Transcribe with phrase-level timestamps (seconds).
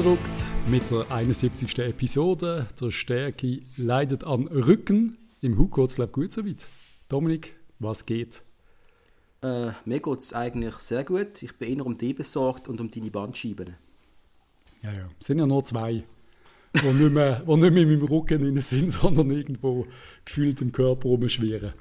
[0.00, 1.78] Ausgedruckt mit der 71.
[1.80, 2.66] Episode.
[2.80, 5.18] Der Stärke leidet an Rücken.
[5.42, 6.64] Im Hut geht es, gut soweit.
[7.10, 8.42] Dominik, was geht?
[9.42, 11.42] Äh, mir geht es eigentlich sehr gut.
[11.42, 13.74] Ich bin eher um dich besorgt und um deine Bandscheiben.
[14.82, 15.08] Ja, ja.
[15.20, 16.02] Es sind ja nur zwei,
[16.82, 19.86] die nicht mehr, die nicht mehr in meinem Rücken sind, sondern irgendwo
[20.24, 21.74] gefühlt im Körper rumschwirren.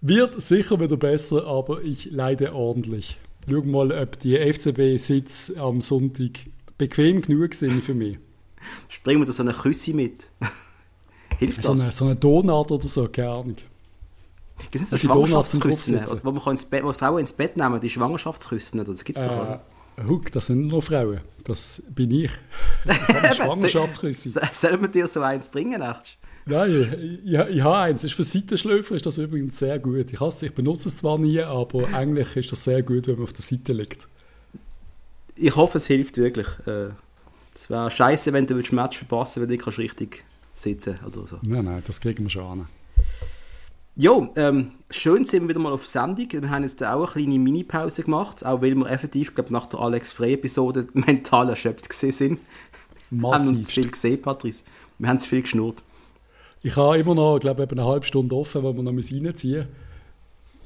[0.00, 3.18] Wird sicher wieder besser, aber ich leide ordentlich.
[3.50, 6.53] Schau mal, ob die FCB-Sitz am Sonntag
[6.88, 8.18] bequem genug sind für mich.
[8.88, 10.30] Springen wir da so eine Küsse mit?
[11.38, 11.66] Hilft das?
[11.66, 13.56] So eine, so eine Donut oder so, keine Ahnung.
[14.70, 18.84] Das sind so Schwangerschaftsküssen, wo man ins Bett, wo Frauen ins Bett nehmen, die Schwangerschaftsküssen,
[18.84, 19.60] das gibt es doch
[19.96, 21.20] äh, Huck, das sind nur Frauen.
[21.44, 22.30] Das bin ich.
[23.36, 24.40] Schwangerschaftsküsse.
[24.52, 26.16] Sollen wir dir so eins bringen, nachts?
[26.46, 28.04] Nein, ich, ich, ich habe eins.
[28.04, 30.12] Ist für Seitenschläfer ist das übrigens sehr gut.
[30.12, 33.24] Ich, hasse, ich benutze es zwar nie, aber eigentlich ist das sehr gut, wenn man
[33.24, 34.08] auf der Seite liegt.
[35.36, 36.46] Ich hoffe, es hilft wirklich.
[36.66, 36.90] Äh,
[37.54, 41.38] es wäre scheiße, wenn du das Match verpassen wenn du nicht richtig sitzen oder so.
[41.46, 42.66] Nein, nein, das kriegen wir schon an.
[43.96, 46.26] Jo, ähm, schön sind wir wieder mal auf Sendung.
[46.30, 49.78] Wir haben jetzt auch eine kleine Mini-Pause gemacht, auch weil wir effektiv, glaube nach der
[49.78, 52.40] Alex Frey-Episode mental erschöpft gesehen sind.
[53.10, 53.20] Massiv.
[53.20, 54.64] Wir haben uns viel gesehen, Patrice.
[54.98, 55.84] Wir haben es viel geschnurrt.
[56.62, 59.68] Ich habe immer noch, glaube ich, eine halbe Stunde offen, wo wir noch reinziehen müssen.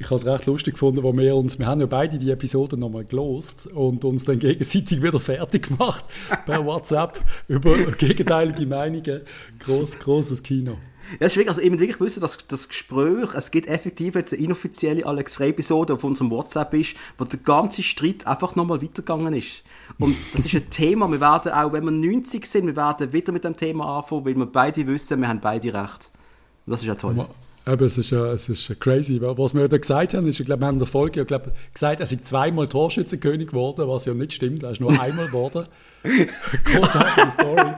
[0.01, 2.77] Ich habe es recht lustig gefunden, wo wir uns, wir haben ja beide die Episode
[2.77, 6.05] nochmal gelost und uns dann gegenseitig wieder fertig gemacht
[6.47, 9.23] per WhatsApp über gegenteilige Meinungen.
[9.59, 10.79] Groß, großes Kino.
[11.13, 14.33] Ja, es ist wirklich, also ich wirklich wissen, dass das Gespräch, es gibt effektiv jetzt
[14.33, 19.33] eine inoffizielle Alex Frey-Episode auf unserem WhatsApp ist, wo der ganze Streit einfach nochmal weitergegangen
[19.35, 19.65] ist.
[19.99, 23.33] Und das ist ein Thema, wir werden auch, wenn wir 90 sind, wir werden wieder
[23.33, 26.11] mit dem Thema anfangen, weil wir beide wissen, wir haben beide recht.
[26.67, 27.27] Und das ist ja toll.
[27.69, 29.21] Eben, es ist, äh, es ist crazy.
[29.21, 31.53] Was wir ja gesagt haben, ist, ich glaube, wir haben in der Folge ich glaube,
[31.73, 34.63] gesagt, er ist zweimal Torschützenkönig geworden, was ja nicht stimmt.
[34.63, 35.67] Er ist nur einmal geworden.
[36.65, 37.75] Großartige Story.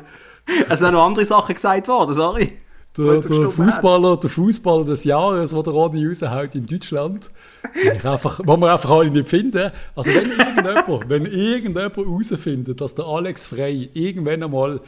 [0.69, 2.53] Es sind auch noch andere Sachen gesagt worden, sorry
[2.97, 7.31] der, der Fußballer, der Fußballer des Jahres, der Ronny raushaut in Deutschland,
[7.75, 9.71] ich einfach, wo wir einfach alle nicht finden.
[9.95, 14.81] Also wenn irgendjemand, wenn irgendjemand herausfindet, dass der Alex Frey irgendwann einmal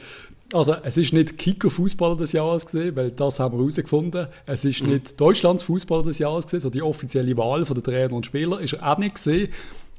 [0.53, 4.27] also es ist nicht Kicker Fußballer des Jahres gesehen, weil das haben wir herausgefunden.
[4.45, 4.93] Es ist mhm.
[4.93, 8.59] nicht Deutschlands Fußballer des Jahres gesehen, so die offizielle Wahl von den Trainer und Spieler
[8.59, 9.49] ist er auch nicht gesehen.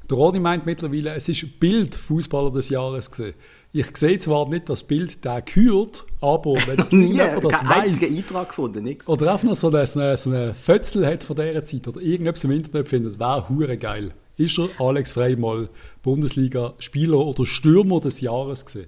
[0.09, 3.33] Der Ronny meint mittlerweile, es ist Bild Fußballer des Jahres gesehen.
[3.73, 8.49] Ich sehe zwar nicht das Bild, der gehört, aber wenn Nie, jemand das weiß, Eintrag
[8.49, 9.07] gefunden, nichts.
[9.07, 12.01] oder einfach noch so eine, so eine, so eine Fötzel hat von dieser Zeit oder
[12.01, 14.13] irgendetwas im Internet findet, wäre hure geil.
[14.37, 15.69] Ist er Alex Frey mal
[16.03, 18.87] Bundesliga-Spieler oder Stürmer des Jahres gesehen?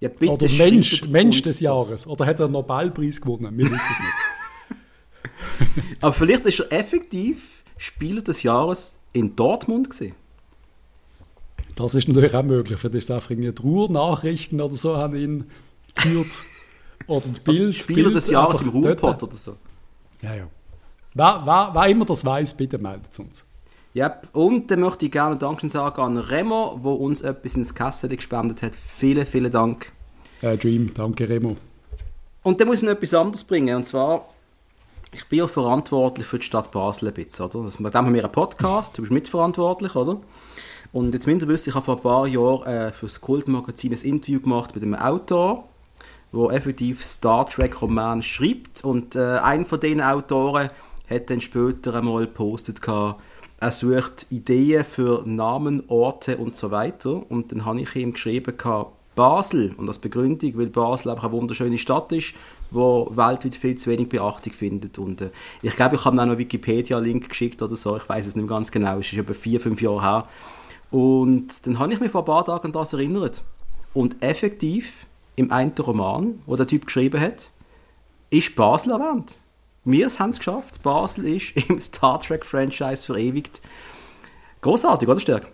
[0.00, 2.06] Ja, bitte oder Mensch, Mensch des Jahres.
[2.06, 3.56] Oder hat er einen Nobelpreis gewonnen?
[3.56, 5.96] Wir wissen es nicht.
[6.00, 10.14] aber vielleicht ist er effektiv Spieler des Jahres in Dortmund gesehen.
[11.74, 12.78] Das ist natürlich auch möglich.
[12.78, 15.44] Vielleicht ist einfach irgendwie Ruhr-Nachrichten oder so haben ihn
[15.94, 16.26] geführt.
[17.06, 17.74] oder das Bild.
[17.74, 19.56] Spieler Bild des Jahres im Ruhrpott oder so.
[20.22, 20.48] Ja, ja.
[21.14, 23.44] Wer, wer, wer immer das weiß, bitte meldet es uns.
[23.94, 24.28] Yep.
[24.32, 28.62] Und dann möchte ich gerne Dankeschön sagen an Remo, der uns etwas ins Kassel gespendet
[28.62, 28.76] hat.
[28.76, 29.92] Vielen, vielen Dank.
[30.42, 31.56] Äh, Dream, danke Remo.
[32.42, 33.76] Und dann muss ich noch etwas anderes bringen.
[33.76, 34.28] Und zwar,
[35.12, 37.64] ich bin ja verantwortlich für die Stadt Basel ein bisschen, oder?
[37.64, 40.18] Das, mit dem haben wir einen Podcast, du bist mitverantwortlich, oder?
[40.92, 44.00] Und jetzt minder wissen, ich habe vor ein paar Jahren äh, für das Kultmagazin ein
[44.00, 45.64] Interview gemacht mit einem Autor,
[46.32, 48.84] der effektiv Star Trek Roman schreibt.
[48.84, 50.70] Und äh, einer von diesen Autoren
[51.08, 52.80] hat dann später einmal gepostet,
[53.60, 57.22] er sucht Ideen für Namen, Orte und so weiter.
[57.30, 58.54] Und dann habe ich ihm geschrieben,
[59.16, 59.74] Basel.
[59.76, 62.34] Und als Begründung, weil Basel einfach eine wunderschöne Stadt ist,
[62.70, 64.98] wo weltweit viel zu wenig Beachtung findet.
[64.98, 65.30] Und äh,
[65.60, 67.96] ich glaube, ich habe ihm auch noch einen Wikipedia-Link geschickt oder so.
[67.96, 68.98] Ich weiß es nicht mehr ganz genau.
[68.98, 70.28] Es ist etwa vier, fünf Jahre her.
[70.92, 73.42] Und dann habe ich mich vor ein paar Tagen an das erinnert.
[73.92, 77.50] Und effektiv, im einen Roman, wo der Typ geschrieben hat,
[78.30, 79.36] ist Basel erwähnt.
[79.84, 80.82] Wir haben es geschafft.
[80.82, 83.62] Basel ist im Star Trek-Franchise verewigt.
[84.60, 85.46] Großartig, oder Stärk?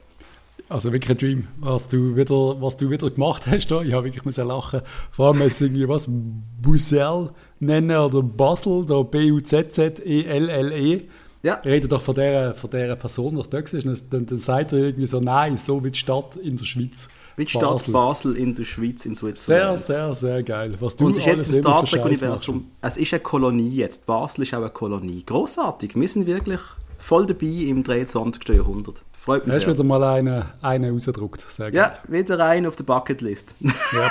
[0.69, 3.67] Also wirklich ein Dream, was du wieder, was du wieder gemacht hast.
[3.67, 3.83] Da.
[3.83, 4.81] Ich habe wirklich müssen lachen.
[5.11, 7.31] Vor allem es irgendwie was Busel
[7.61, 10.97] nennen oder Basel, da B-U-Z-Z-E-L-L-E.
[10.97, 11.03] -E.
[11.45, 11.57] Ja.
[11.57, 13.75] Redet doch von der, von der Person, die da ist.
[14.11, 17.11] Dann, dann sagt er irgendwie so, nein, so wie die Stadt in der Schweiz.
[17.37, 19.79] Wie die Stadt Basel, Basel in der Schweiz, in Switzerland.
[19.79, 20.75] Sehr, sehr, sehr geil.
[20.81, 24.07] Was du Und es ist jetzt im Star Trek-Universum, es ist eine Kolonie jetzt.
[24.07, 25.23] Basel ist auch eine Kolonie.
[25.27, 25.95] Großartig.
[25.95, 26.61] Wir sind wirklich
[26.99, 28.49] voll dabei im 23.
[28.49, 29.03] Jahrhundert.
[29.13, 29.75] Freut mich Hast sehr.
[29.75, 31.45] wieder mal einen, einen rausgedruckt.
[31.51, 31.77] Sehr geil.
[31.77, 33.55] Ja, wieder einen auf der Bucketlist.
[33.61, 34.11] Ja.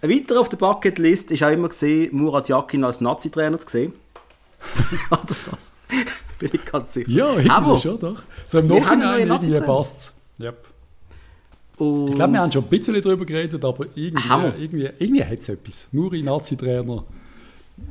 [0.00, 3.92] Weiter auf der Bucketlist ist auch immer gesehen, Murat Yakin als Nazi-Trainer zu sehen.
[5.10, 5.50] Oder so.
[6.38, 7.10] Bin ich ganz sicher.
[7.10, 8.22] Ja, irgendwie schon, doch.
[8.46, 10.56] So im Nachhinein irgendwie passt Yep.
[11.78, 13.86] Und Ich glaube, wir haben schon ein bisschen darüber geredet, aber
[14.28, 14.52] Hammer.
[14.56, 15.88] irgendwie, irgendwie, irgendwie hat es etwas.
[15.92, 17.04] Muri, Nazi-Trainer.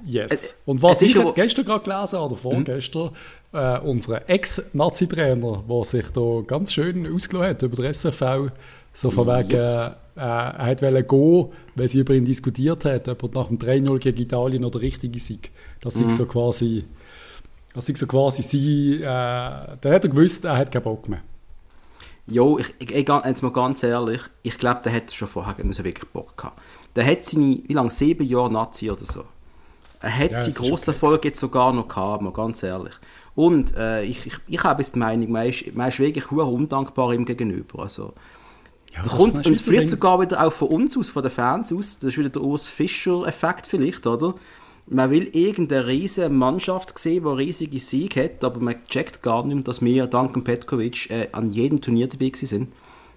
[0.06, 0.32] Yes.
[0.32, 3.10] Es- Und was es ich jetzt gestern gerade gelesen habe, oder vorgestern,
[3.54, 8.52] äh, unser Ex-Nazi-Trainer, der sich da ganz schön ausgelassen hat über den SFV,
[8.94, 13.24] so von wegen, äh, er hat wollen gehen, weil sie über ihn diskutiert hat, ob
[13.24, 15.52] er nach dem 3-0 gegen Italien noch der richtige Sieg.
[15.82, 16.86] Das ist so quasi,
[17.74, 21.22] das ist so quasi sie, äh, dann hat er gewusst, er hat keinen Bock mehr.
[22.26, 25.84] Jo, ich, ich, ich, jetzt mal ganz ehrlich, ich glaube, der hat schon vorher müssen
[25.84, 26.60] wirklich Bock gehabt.
[26.96, 29.26] Der hat seine, wie lange, sieben Jahre Nazi oder so.
[30.00, 32.94] Er hat Ja, seinen grossen Erfolg jetzt sogar noch gehabt, mal ganz ehrlich.
[33.36, 37.14] Und äh, ich, ich, ich habe jetzt die Meinung, man ist, man ist wirklich undankbar
[37.14, 37.84] ihm gegenüber.
[37.84, 38.14] Also,
[38.94, 42.00] Ja, da kommt, und vielleicht sogar wieder auch von uns aus, von den Fans aus,
[42.00, 44.36] das ist wieder der Urs Fischer-Effekt vielleicht, oder?
[44.86, 49.68] Man will irgendeine riesige Mannschaft sehen, die riesige Siege hat, aber man checkt gar nicht,
[49.68, 52.74] dass wir dank dem Petkovic äh, an jedem Turnier dabei sind.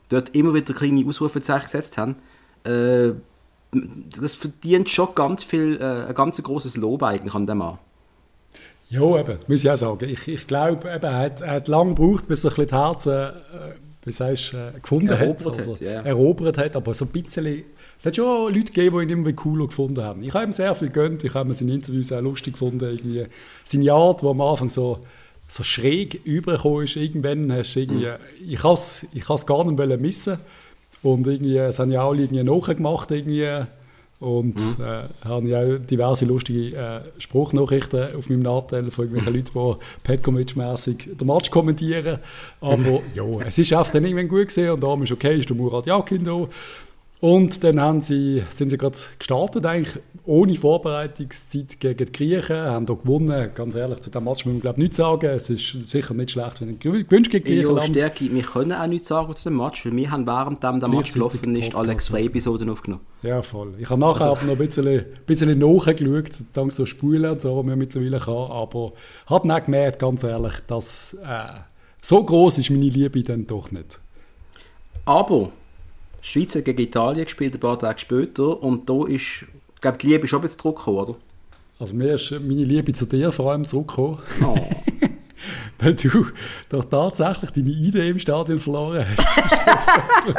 [0.09, 2.17] Dort immer wieder kleine Ausrufezeichen gesetzt haben.
[2.65, 3.13] Äh,
[3.73, 7.79] das verdient schon ganz viel, äh, ein ganz grosses Lob eigentlich an dem Mann.
[8.89, 10.09] Ja, eben, muss ich auch sagen.
[10.09, 12.75] Ich, ich glaube, eben, er hat, er hat lange gebraucht, bis er ein bisschen die
[12.75, 13.33] Herzen äh,
[14.07, 15.67] wie sagst, äh, gefunden Erobert hat.
[15.67, 16.01] hat, ja.
[16.03, 17.65] Erobert hat, aber so ein bisschen...
[17.99, 20.23] Es hat schon Leute gegeben, die ihn immer cooler gefunden haben.
[20.23, 22.85] Ich habe ihm sehr viel gönnt, ich habe seine Interviews auch lustig gefunden.
[22.85, 23.27] Irgendwie.
[23.65, 25.01] Seine Art, die am Anfang so,
[25.49, 28.11] so schräg übergekommen ist, irgendwann hast du irgendwie...
[28.47, 30.39] Ich kann es ich gar nicht missen.
[31.03, 33.63] Und irgendwie, es haben ja alle irgendwie nachgemacht, irgendwie...
[34.19, 39.79] Und äh, habe ich auch diverse lustige äh, Spruchnachrichten auf meinem Nachteil von irgendwelchen Leuten,
[39.79, 42.19] die Petkovic-mässig den Match kommentieren.
[42.63, 45.57] Aber ja, es ist einfach dann irgendwann gut gesehen und da ist okay, ist der
[45.57, 46.49] Murat Yakin da.
[47.21, 52.85] Und dann haben sie, sind sie gerade gestartet, eigentlich ohne Vorbereitungszeit gegen die Griechen, haben
[52.85, 53.51] da gewonnen.
[53.55, 55.27] Ganz ehrlich, zu diesem Match muss man glaube ich nichts sagen.
[55.31, 57.87] Es ist sicher nicht schlecht, wenn du gewinnst gegen Ja, Griechenland.
[57.89, 60.89] Stärke, wir können auch nichts sagen zu dem Match, weil wir haben während dem der
[60.91, 63.03] Match gelaufen ist, Alex Frey-Episoden aufgenommen.
[63.23, 63.75] Ja, voll.
[63.79, 67.69] Ich habe nachher aber noch ein bisschen, bisschen nachgeschaut, dank so Spulen und so, die
[67.69, 68.51] man mittlerweile kann.
[68.51, 68.93] Aber
[69.27, 71.61] hat nicht gemerkt, ganz ehrlich, dass äh,
[72.03, 74.01] so groß ist meine Liebe dann doch nicht.
[75.07, 75.51] Aber
[76.29, 79.45] Schweiz hat gegen Italien gespielt, ein paar Tage später, und da ist,
[79.75, 81.15] ich glaube, die Liebe ist schon ein bisschen zurückgekommen, oder?
[81.79, 84.57] Also mir ist meine Liebe zu dir vor allem zurückgekommen, Oh.
[85.79, 86.27] weil du
[86.71, 89.29] doch tatsächlich deine Idee im Stadion verloren hast.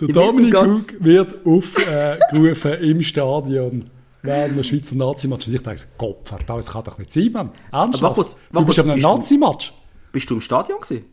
[0.00, 3.84] Der Dominik Hug wird aufgerufen im Stadion
[4.22, 5.46] während einem Schweizer Nazi-Match.
[5.48, 6.16] Und ich denke, Gott,
[6.46, 7.50] das kann doch nicht sein, Mann.
[7.70, 8.04] Ernsthaft?
[8.04, 9.74] Aber kurz, du warte bist an einem du- Nazi-Match.
[10.12, 11.04] Bist du im Stadion gewesen?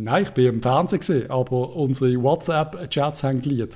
[0.00, 3.70] Nein, ich bin im Fernsehen gesehen, aber unsere WhatsApp-Chats haben geliehen.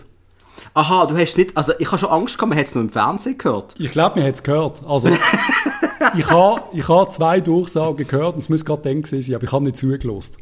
[0.73, 2.91] Aha, du hast nicht, also ich habe schon Angst gehabt, man hat es nur im
[2.91, 3.75] Fernsehen gehört.
[3.79, 4.83] Ich glaube, man hat es gehört.
[4.87, 5.09] Also,
[6.17, 9.45] ich habe ich ha zwei Durchsagen gehört und es muss gerade dann gewesen sein, aber
[9.45, 10.39] ich habe nicht zugelost.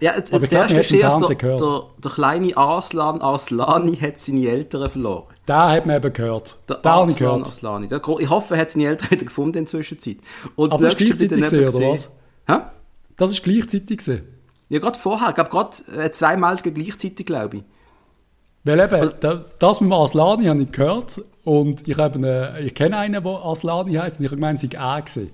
[0.00, 1.60] Ja, das, Aber das ich glaub, man erste hat's im Fernsehen der, gehört.
[1.60, 5.24] der, der kleine Arslan Arslani hat seine Eltern verloren.
[5.48, 6.58] Den hat man eben gehört.
[6.68, 7.46] Der Den Arslan gehört.
[7.46, 7.88] Arslani.
[7.88, 10.18] Der, ich hoffe, er hat seine Eltern wieder gefunden in der Zwischenzeit.
[10.56, 12.10] Und Aber das war nächste gleichzeitig gewesen, oder was?
[12.46, 12.58] Hä?
[13.16, 13.98] Das war gleichzeitig.
[13.98, 14.41] Gewesen.
[14.72, 15.28] Ja, gerade vorher.
[15.28, 17.64] Ich glaube, gerade äh, zwei Meldungen gleichzeitig, glaube ich.
[18.64, 22.96] Weil eben, da- das mit Aslani habe ich gehört und ich, habe eine, ich kenne
[22.96, 25.30] einen, der Aslani heißt und ich habe gemeint, sie sei er gewesen.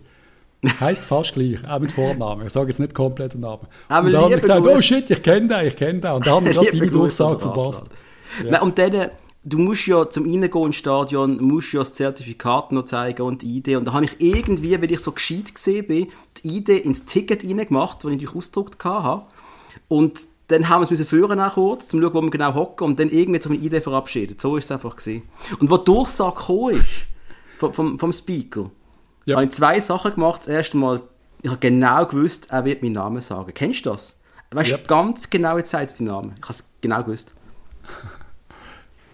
[0.80, 2.46] Heißt fast gleich, auch mit Vornamen.
[2.48, 3.68] Ich sage jetzt nicht komplett den Namen.
[3.88, 4.76] Aber und da habe ich gesagt, Grüße.
[4.76, 6.10] oh shit, ich kenne den, ich kenne den.
[6.10, 7.84] Und da habe ich gerade deine Durchsage verpasst.
[8.44, 9.10] Nein, und dann, äh,
[9.44, 13.58] du musst ja zum Reingehen ins Stadion, musst ja das Zertifikat noch zeigen und die
[13.58, 13.76] ID.
[13.76, 16.08] Und da habe ich irgendwie, weil ich so gescheit gesehen bin,
[16.44, 19.22] die ID ins Ticket reingemacht, das ich durch ausgedruckt habe.
[19.88, 22.86] Und dann haben wir es führen auch kurz, um zu schauen, wo wir genau hocken
[22.86, 24.40] und dann irgendwie zum ID verabschiedet.
[24.40, 25.22] So ist es einfach gesehen.
[25.58, 27.06] Und wo die Durchsage gekommen ist,
[27.58, 28.70] vom, vom, vom Speaker,
[29.26, 29.36] Ja.
[29.36, 30.40] habe ich zwei Sachen gemacht.
[30.42, 31.02] Das erste Mal,
[31.42, 33.52] ich habe genau gewusst, er wird meinen Namen sagen.
[33.54, 34.16] Kennst du das?
[34.50, 34.80] Weißt du, Ja.
[34.86, 36.32] ganz genau jetzt sagt deinen Namen.
[36.36, 37.32] Ich habe es genau gewusst.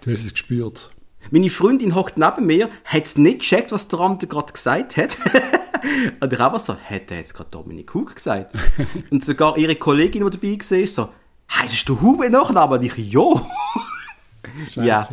[0.04, 0.90] Du hast es gespürt.
[1.30, 5.16] Meine Freundin hockt neben mir, hat es nicht gecheckt, was der andere gerade gesagt hat.
[6.20, 8.54] Und ich aber so, hat er jetzt gerade Dominik Hug gesagt?
[9.10, 11.08] Und sogar ihre Kollegin, die dabei war, so,
[11.50, 12.78] heisst du Hug mit Nachnamen?
[12.78, 13.40] Und ich, jo.
[14.74, 15.08] Ja.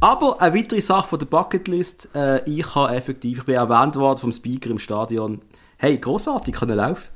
[0.00, 4.18] Aber eine weitere Sache von der Bucketlist, äh, ich habe effektiv, ich bin erwähnt worden
[4.18, 5.40] vom Speaker im Stadion.
[5.76, 7.08] Hey, großartig, kann er laufen.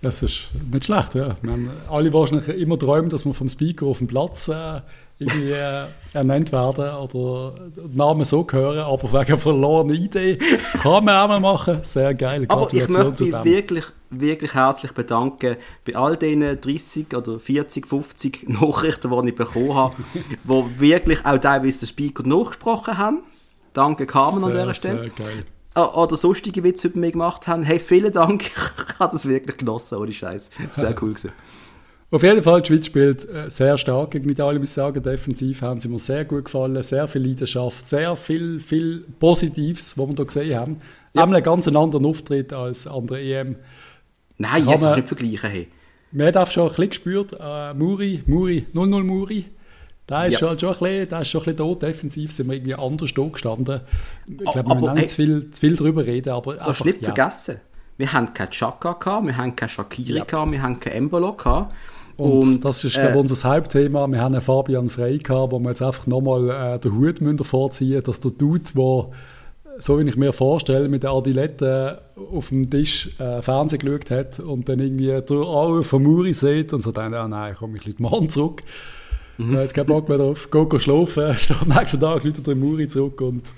[0.00, 1.36] Das ist nicht schlecht, ja.
[1.42, 4.80] Wir haben alle wahrscheinlich immer träumen, dass wir vom Speaker auf dem Platz äh,
[5.18, 7.54] irgendwie äh, ernannt werden oder
[7.92, 10.38] Namen so hören, aber wegen verlorener Idee
[10.82, 11.80] kann man auch mal machen.
[11.82, 12.44] Sehr geil.
[12.48, 18.48] Aber ich möchte mich wirklich, wirklich herzlich bedanken bei all diesen 30 oder 40, 50
[18.60, 19.96] Nachrichten, die ich bekommen habe,
[20.44, 23.22] die wirklich auch teilweise den Speaker nachgesprochen haben.
[23.72, 25.02] Danke Carmen an Sehr, dieser Stelle.
[25.02, 25.44] Sehr geil.
[25.78, 27.62] Oder sonstige Witze über mich gemacht haben.
[27.62, 28.44] Hey, vielen Dank.
[28.98, 30.50] Ich habe das wirklich genossen, ohne Scheiß.
[30.72, 31.30] Sehr cool gewesen.
[32.10, 35.02] Auf jeden Fall, die Schweiz spielt äh, sehr stark gegen Italien, muss ich sagen.
[35.02, 40.08] Defensiv haben sie mir sehr gut gefallen, sehr viel Leidenschaft, sehr viel, viel Positives, was
[40.08, 40.76] wir da gesehen haben.
[41.12, 41.22] Ja.
[41.22, 43.56] Haben einen ganz anderen Auftritt als andere EM.
[44.38, 45.50] Nein, jetzt kannst du nicht vergleichen.
[45.50, 45.68] Hey.
[46.10, 49.44] Man hat schon ein bisschen gespürt, äh, Muri, Muri, 0-0 Muri,
[50.08, 50.48] da ist, ja.
[50.48, 51.86] halt schon ein bisschen, da ist schon ein bisschen da.
[51.86, 53.80] Defensiv sind wir irgendwie anders da gestanden.
[54.26, 56.30] Ich glaube, wir müssen nicht zu viel, zu viel darüber reden.
[56.30, 57.14] Aber du hast nicht ja.
[57.14, 57.60] vergessen,
[57.98, 60.24] wir haben keinen Chaka gehabt, wir haben keinen Shakiri ja.
[60.24, 61.74] gehabt, wir haben keinen Embolo gehabt.
[62.16, 64.06] Und, und, das ist äh, unser Hauptthema.
[64.08, 67.90] Wir haben einen Fabian Frey gehabt, wo wir jetzt einfach nochmal äh, den Hut vorziehen
[67.90, 69.10] müssen, dass der Dude, der
[69.80, 72.00] so wie ich mir vorstelle, mit der Adilette
[72.32, 76.72] auf dem Tisch äh, Fernsehen geschaut hat und dann irgendwie durch alle von Muri sieht
[76.72, 78.62] und so denkt, ah nein, komm, ich lüte morgen zurück.
[79.38, 79.54] Mhm.
[79.54, 82.88] Jetzt keinen Bock mehr drauf, geh, geh schlafen, steht am nächsten Tag wieder der Muri
[82.88, 83.54] zurück und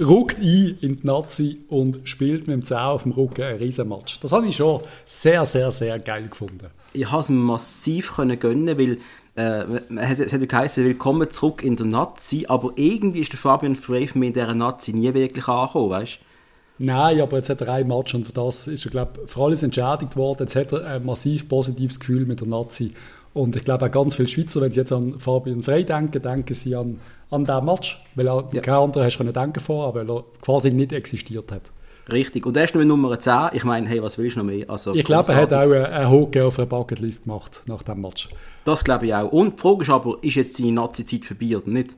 [0.00, 3.88] ruckt ein in die Nazi und spielt mit dem Zeh auf dem Rücken einen riesen
[3.88, 4.18] Match.
[4.20, 6.68] Das habe ich schon sehr, sehr, sehr geil gefunden.
[6.92, 8.98] Ich habe es massiv können gönnen, weil
[9.36, 9.64] äh,
[9.96, 14.18] es ja geheißen, willkommen zurück in der Nazi, aber irgendwie ist der Fabian Frey für
[14.18, 16.18] mich in dieser Nazi nie wirklich angekommen, weißt
[16.82, 19.62] Nein, aber jetzt hat er ein Match und für das ist er, glaube für alles
[19.62, 20.44] entschädigt worden.
[20.44, 22.94] Jetzt hat er ein massiv positives Gefühl mit der Nazi.
[23.32, 26.54] Und ich glaube auch ganz viele Schweizer, wenn sie jetzt an Fabian Frey denken, denken
[26.54, 26.98] sie an,
[27.30, 28.60] an diesen Match, weil er ja.
[28.60, 31.72] kein anderer hast können denken vorher, weil er quasi nicht existiert hat.
[32.10, 32.44] Richtig.
[32.46, 33.50] Und er ist nur Nummer 10.
[33.52, 34.68] Ich meine, hey, was willst du noch mehr?
[34.68, 38.28] Also, ich glaube, er hat auch einen Hockey auf einer Bucketlist gemacht nach dem Match.
[38.64, 39.30] Das glaube ich auch.
[39.30, 41.96] Und die Frage ist aber, ist jetzt seine Nazi-Zeit vorbei oder nicht?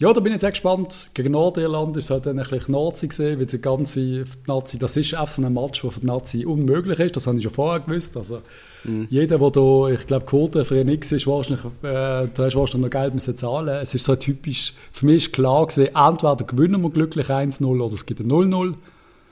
[0.00, 1.10] Ja, da bin ich jetzt echt gespannt.
[1.14, 4.96] Gegen Nordirland ist es halt dann ein bisschen Nazi gesehen, weil die ganze Nazi, das
[4.96, 7.16] ist einfach so ein Match, der für die Nazi unmöglich ist.
[7.16, 8.16] Das habe ich schon vorher gewusst.
[8.16, 8.42] Also,
[8.84, 9.08] mhm.
[9.10, 12.60] jeder, der da, ich glaube, Quote für ein X ist, wahrscheinlich, äh, da hast du
[12.60, 13.80] wahrscheinlich noch Geld müssen zahlen.
[13.82, 17.94] Es ist so typisch, für mich ist klar gesehen, entweder gewinnen wir glücklich 1-0 oder
[17.94, 18.74] es gibt ein 0-0.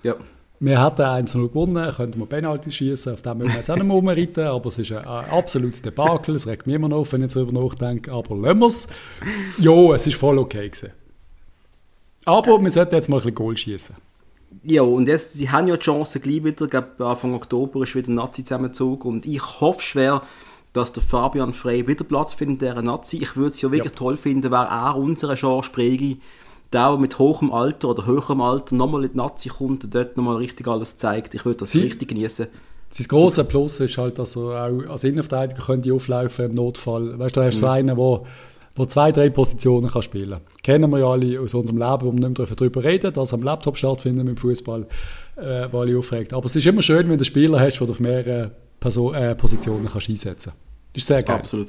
[0.03, 0.17] Ja.
[0.59, 3.85] Wir hätten 1-0 gewonnen, könnten wir Penalty schießen, auf dem müssen wir jetzt auch nicht
[3.85, 7.13] mehr rumreiten, aber es ist ein, ein absolutes Debakel, es regt mich immer noch auf,
[7.13, 8.87] wenn ich darüber nachdenke, aber lassen wir es.
[9.59, 10.93] Ja, es ist voll okay gewesen.
[12.25, 13.97] Aber wir sollten jetzt mal ein bisschen Goal schießen.
[14.63, 18.09] Ja, und jetzt, sie haben ja die Chance gleich wieder, glaube, Anfang Oktober ist wieder
[18.09, 20.23] ein Nazi-Zusammenzug und ich hoffe schwer,
[20.73, 23.19] dass der Fabian Frey wieder Platz findet in dieser Nazi.
[23.23, 23.99] Ich würde es ja wirklich ja.
[23.99, 26.21] toll finden, wäre er unsere George Spregi
[26.73, 30.37] der mit hohem Alter oder höherem Alter nochmal in die Nazi kommt und dort nochmal
[30.37, 31.35] richtig alles zeigt.
[31.35, 32.47] Ich würde das Sie, richtig genießen.
[32.91, 37.19] Sein grosser Plus ist halt, dass er auch als Innenverteidiger könnte auflaufen im Notfall.
[37.19, 37.61] Weißt du, er ist mhm.
[37.61, 38.21] so einer, der
[38.77, 40.43] wo zwei, drei Positionen kann spielen kann.
[40.63, 43.43] Kennen wir ja alle aus unserem Leben, wo wir nicht mehr darüber reden, dass am
[43.43, 44.87] Laptop stattfindet mit dem Fußball,
[45.37, 46.35] äh, wo alle aufregt.
[46.35, 49.15] Aber es ist immer schön, wenn du einen Spieler hast, den du auf mehrere Person,
[49.15, 50.63] äh, Positionen kannst einsetzen kannst.
[50.93, 51.37] Das ist sehr geil.
[51.37, 51.69] Absolut.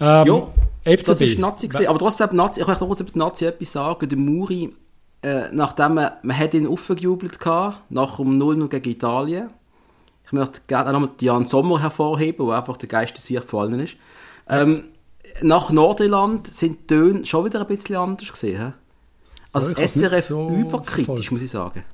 [0.00, 0.48] Ähm, ja.
[0.84, 1.06] FCB.
[1.06, 1.86] Das ist Nazi gewesen.
[1.88, 4.08] Aber trotzdem, Nazi, ich möchte trotzdem Nazi etwas sagen.
[4.08, 4.74] Der Muri,
[5.22, 9.50] äh, nachdem man, man hat ihn aufgejubelt hatte, nach dem 0-0 gegen Italien.
[10.26, 13.80] Ich möchte gerne auch nochmal Jan Sommer hervorheben, der einfach der Geist des vor allen
[13.80, 13.96] ist.
[14.48, 14.84] Ähm,
[15.42, 18.74] nach Nordirland sind die Töne schon wieder ein bisschen anders gesehen.
[19.52, 21.32] Also ja, das SRF so überkritisch, verfolgt.
[21.32, 21.84] muss ich sagen.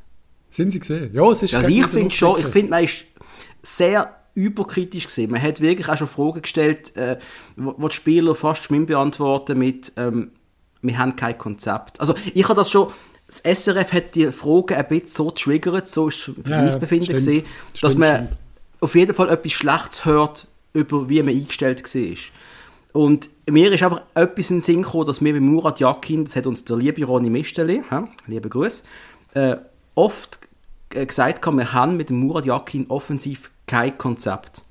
[0.51, 1.11] Sind sie gesehen?
[1.13, 3.05] Ja, es ist Also ich finde schon, ich finde, man ist
[3.63, 5.31] sehr überkritisch gesehen.
[5.31, 7.19] Man hat wirklich auch schon Fragen gestellt, äh,
[7.57, 10.33] wo die Spieler fast schmimm beantworten mit ähm,
[10.83, 12.01] «Wir haben kein Konzept».
[12.01, 12.89] Also ich habe das schon...
[13.27, 17.05] Das SRF hat die Frage ein bisschen so triggert, so ist für ja, mein Befinden
[17.05, 17.45] stimmt, stimmt,
[17.81, 18.39] dass man stimmt.
[18.81, 22.17] auf jeden Fall etwas Schlechtes hört über wie man eingestellt war.
[22.93, 26.35] Und mir ist einfach etwas in den Sinn gekommen, dass wir bei Murat Yakin, das
[26.35, 28.83] hat uns der liebe Ronny Misteli, ja, liebe Grüße,
[29.35, 29.57] äh,
[29.95, 30.41] oft
[30.93, 34.65] äh, gesagt haben, wir haben mit dem Murat Yakin offensiv kein Konzept.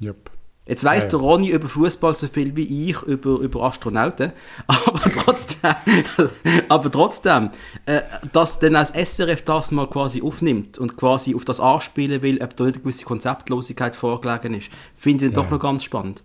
[0.00, 0.30] Yep.
[0.64, 4.30] Jetzt weiss ja, der Ronny über Fußball so viel wie ich über, über Astronauten,
[4.68, 5.74] aber trotzdem,
[6.68, 7.50] aber trotzdem
[7.84, 8.02] äh,
[8.32, 12.56] dass dann als SRF das mal quasi aufnimmt und quasi auf das anspielen will, ob
[12.56, 15.42] da eine gewisse Konzeptlosigkeit vorgelegen ist, finde ich ja.
[15.42, 16.22] doch noch ganz spannend.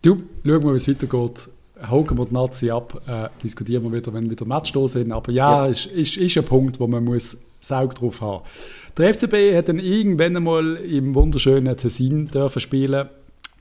[0.00, 1.50] Du, schauen wir, wie es weitergeht.
[1.82, 5.12] Haken wir die Nazi ab, äh, diskutieren wir wieder, wenn wieder Match da sind.
[5.12, 5.70] Aber ja, ja.
[5.70, 8.48] Ist, ist, ist ein Punkt, wo man muss Saug drauf haben muss.
[8.96, 13.08] Der FCB hat dann irgendwann einmal im wunderschönen Tessin dürfen spielen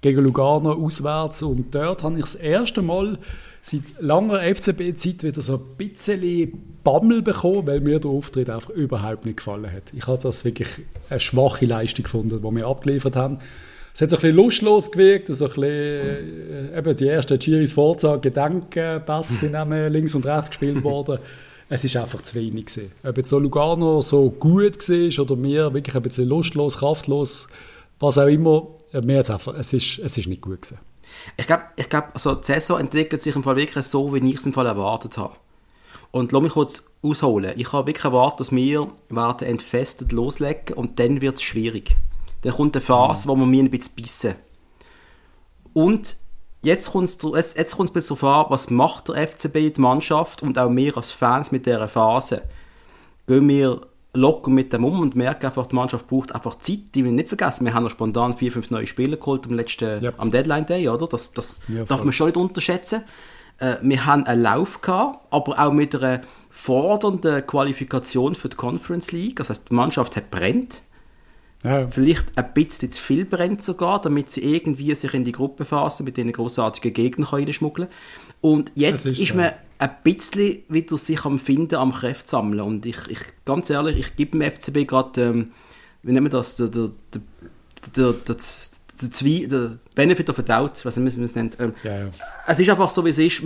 [0.01, 3.17] gegen Lugano auswärts und dort habe ich das erste Mal
[3.63, 9.25] seit langer FCB-Zeit wieder so ein bisschen Bammel bekommen, weil mir der Auftritt einfach überhaupt
[9.25, 9.91] nicht gefallen hat.
[9.93, 10.67] Ich habe das wirklich
[11.09, 13.39] eine schwache Leistung gefunden, die wir abgeliefert haben.
[13.95, 17.73] Es hat so ein bisschen lustlos gewirkt, so ein bisschen, äh, eben die ersten Giris
[17.73, 19.53] Forza Gedankenpässe sind
[19.91, 21.17] links und rechts gespielt worden
[21.74, 22.92] es ist einfach zu wenig gewesen.
[23.03, 27.48] Ob jetzt so Lugano so gut war oder mir wirklich ein bisschen lustlos, kraftlos,
[28.00, 30.77] was auch immer, mir jetzt einfach, es ist, es ist nicht gut gewesen.
[31.36, 34.38] Ich glaube, ich glaub, also die Saison entwickelt sich im Fall wirklich so, wie ich
[34.38, 35.36] es im Fall erwartet habe.
[36.12, 37.53] Und lass mich kurz ausholen.
[37.58, 41.96] Ich habe wirklich erwartet, dass wir werden entfestet loslegen und dann wird es schwierig.
[42.44, 43.32] Dann kommt eine Phase, mhm.
[43.32, 44.36] wo wir mir ein bisschen bissen.
[45.74, 46.18] Und
[46.63, 49.82] jetzt kommt es jetzt, jetzt kommt's ein bisschen darauf an, was macht der FCB, die
[49.82, 52.43] Mannschaft und auch wir als Fans mit dieser Phase.
[53.27, 53.82] Gehen wir
[54.15, 57.29] locker mit dem um und merken einfach, die Mannschaft braucht einfach Zeit, die wir nicht
[57.29, 57.65] vergessen.
[57.65, 60.15] Wir haben noch spontan vier, fünf neue Spieler geholt am letzten, Yep.
[60.20, 61.08] am Deadline Day, oder?
[61.08, 63.03] Das, das Ja, darf man schon nicht unterschätzen.
[63.58, 69.12] Äh, wir haben einen Lauf gehabt, aber auch mit einer fordernden Qualifikation für die Conference
[69.12, 69.38] League.
[69.38, 70.84] Das heißt, die Mannschaft hat brennt
[71.63, 76.03] Ja, vielleicht ein bisschen zu viel brennt sogar, damit sie irgendwie sich in die Gruppenphase
[76.03, 77.88] mit diesen großartigen Gegnern reinschmuggeln
[78.41, 79.36] Und jetzt Das ist, ist so.
[79.36, 82.60] man ein bisschen wieder sich am Finden, am Kräfte sammeln.
[82.62, 85.51] Und ich, ich ganz ehrlich, ich gebe dem FCB gerade, ähm,
[86.03, 87.22] wie nennen wir das, der, der, der,
[87.96, 88.38] der, der,
[89.10, 91.58] Zwie- der Benefit of a Doubt, was man es nennt.
[91.60, 92.12] Ähm, ja, ja.
[92.48, 93.41] es ist einfach so, wie es ist.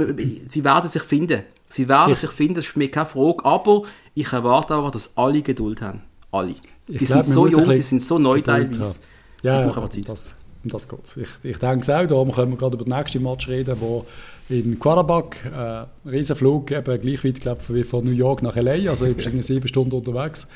[0.49, 1.43] Sie werden sich finden.
[1.67, 3.45] Sie werden Ich- sich finden, das ist für mich keine Frage.
[3.45, 3.83] Aber
[4.15, 6.01] ich erwarte aber, dass alle Geduld haben.
[6.31, 6.55] Alle.
[6.87, 8.99] Ich die glaub, sind so jung, die sind so neu teilweise.
[9.43, 10.09] Ja, Die brauchen aber um Zeit.
[10.09, 11.17] das, um das geht's.
[11.17, 14.05] Ich, ich denke es auch, darum können wir gerade über den nächsten Match reden, wo
[14.49, 19.05] in Quarterback, äh, Riesenflug, eben gleich weit glaub, wie von New York nach L.A., also
[19.05, 20.47] ich bin sieben Stunden unterwegs.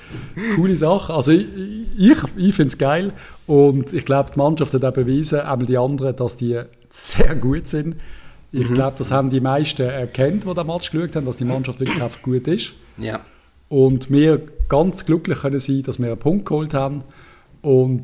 [0.55, 1.13] Coole Sache.
[1.13, 1.45] Also ich,
[1.97, 3.11] ich, ich finde es geil
[3.47, 6.59] und ich glaube, die Mannschaft hat auch bewiesen, einmal die anderen, dass die
[6.89, 7.97] sehr gut sind.
[8.53, 8.73] Ich Mhm.
[8.73, 12.01] glaube, das haben die meisten erkannt, die den Match geschaut haben, dass die Mannschaft wirklich
[12.01, 12.73] einfach gut ist.
[12.97, 13.21] Ja.
[13.71, 17.05] Und wir ganz glücklich können sein, dass wir einen Punkt geholt haben.
[17.61, 18.03] Und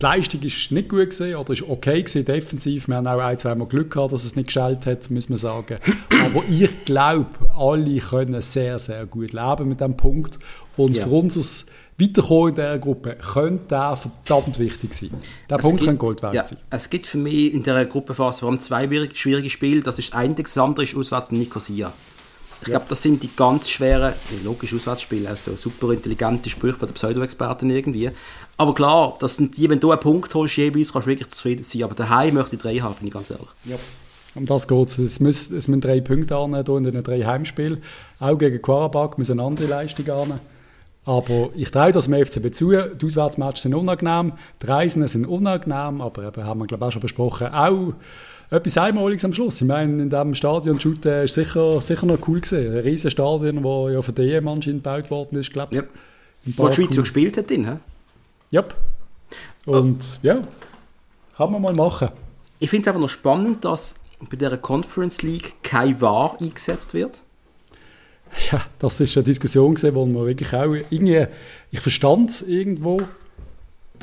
[0.00, 2.88] die Leistung ist nicht gut gewesen, oder ist okay gewesen, defensiv.
[2.88, 5.36] Wir haben auch ein, zwei Mal Glück gehabt, dass es nicht geschält hat, muss man
[5.36, 5.76] sagen.
[6.24, 10.38] Aber ich glaube, alle können sehr, sehr gut leben mit diesem Punkt.
[10.78, 11.04] Und Ja.
[11.04, 11.66] für unser
[12.00, 15.10] Weiterkommen in dieser Gruppe könnte der verdammt wichtig sein.
[15.50, 16.56] Der Es Punkt gibt- könnte Gold wert ja, sein.
[16.70, 19.82] Es gibt für mich in dieser Gruppenphase vor allem zwei schwierig- schwierige Spiele.
[19.82, 21.92] Das ist das eine, das andere ist auswärts in Nicosia.
[22.60, 26.88] Ich glaube, das sind die ganz schweren, ja, logisch Auswärtsspiele, also super intelligente Sprüche von
[26.88, 28.10] den Pseudo-Experten irgendwie.
[28.56, 31.62] Aber klar, das sind die, wenn du einen Punkt holst, jeweils kannst du wirklich zufrieden
[31.62, 31.84] sein.
[31.84, 33.48] Aber daheim möchte ich drei haben, bin ich ganz ehrlich.
[34.34, 34.98] Um das geht es.
[34.98, 37.82] Es müssen, drei Punkte annehmen hier in den drei Heimspielen.
[38.20, 40.40] Auch gegen Quarabag müssen andere Leistungen annehmen.
[41.04, 42.70] Aber ich traue das dem FCB zu.
[42.70, 46.92] Die Auswärtsmatches sind unangenehm, die Reisen sind unangenehm, aber eben, haben wir glaube ich auch
[46.92, 47.94] schon besprochen, auch
[48.50, 49.60] etwas Einmaliges am Schluss.
[49.60, 52.72] Ich meine, in diesem Stadion Shoot äh, ist sicher, sicher noch cool gewesen.
[52.72, 55.82] Ein riesen Stadion, das ja von der EM anscheinend gebaut worden ist, glaube ich.
[55.82, 55.86] Ja.
[56.46, 57.76] Ein Wo die Schweiz so gespielt hat, drin, hä?
[58.52, 58.74] Yep.
[59.66, 60.40] Und ja,
[61.36, 62.08] kann man mal machen.
[62.58, 63.96] Ich finde es einfach noch spannend, dass
[64.30, 67.22] bei dieser Conference League kein VAR eingesetzt wird.
[68.50, 71.26] Ja, das ist eine Diskussion gewesen, wo man wirklich auch irgendwie,
[71.70, 72.98] ich verstand es irgendwo,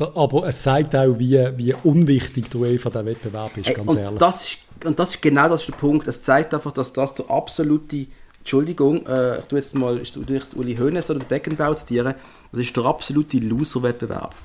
[0.02, 4.20] aber es zeigt auch, wie, wie unwichtig der UEFA der Wettbewerb ist, ganz und, ehrlich.
[4.20, 6.08] Das ist, und das ist genau das ist der Punkt.
[6.08, 8.08] Es zeigt einfach, dass das der absolute,
[8.40, 12.16] Entschuldigung, äh, ich tue jetzt mal ich tue jetzt Uli Hoeneß oder den Beckenbauer zitieren,
[12.52, 14.36] das ist der absolute Loser-Wettbewerb.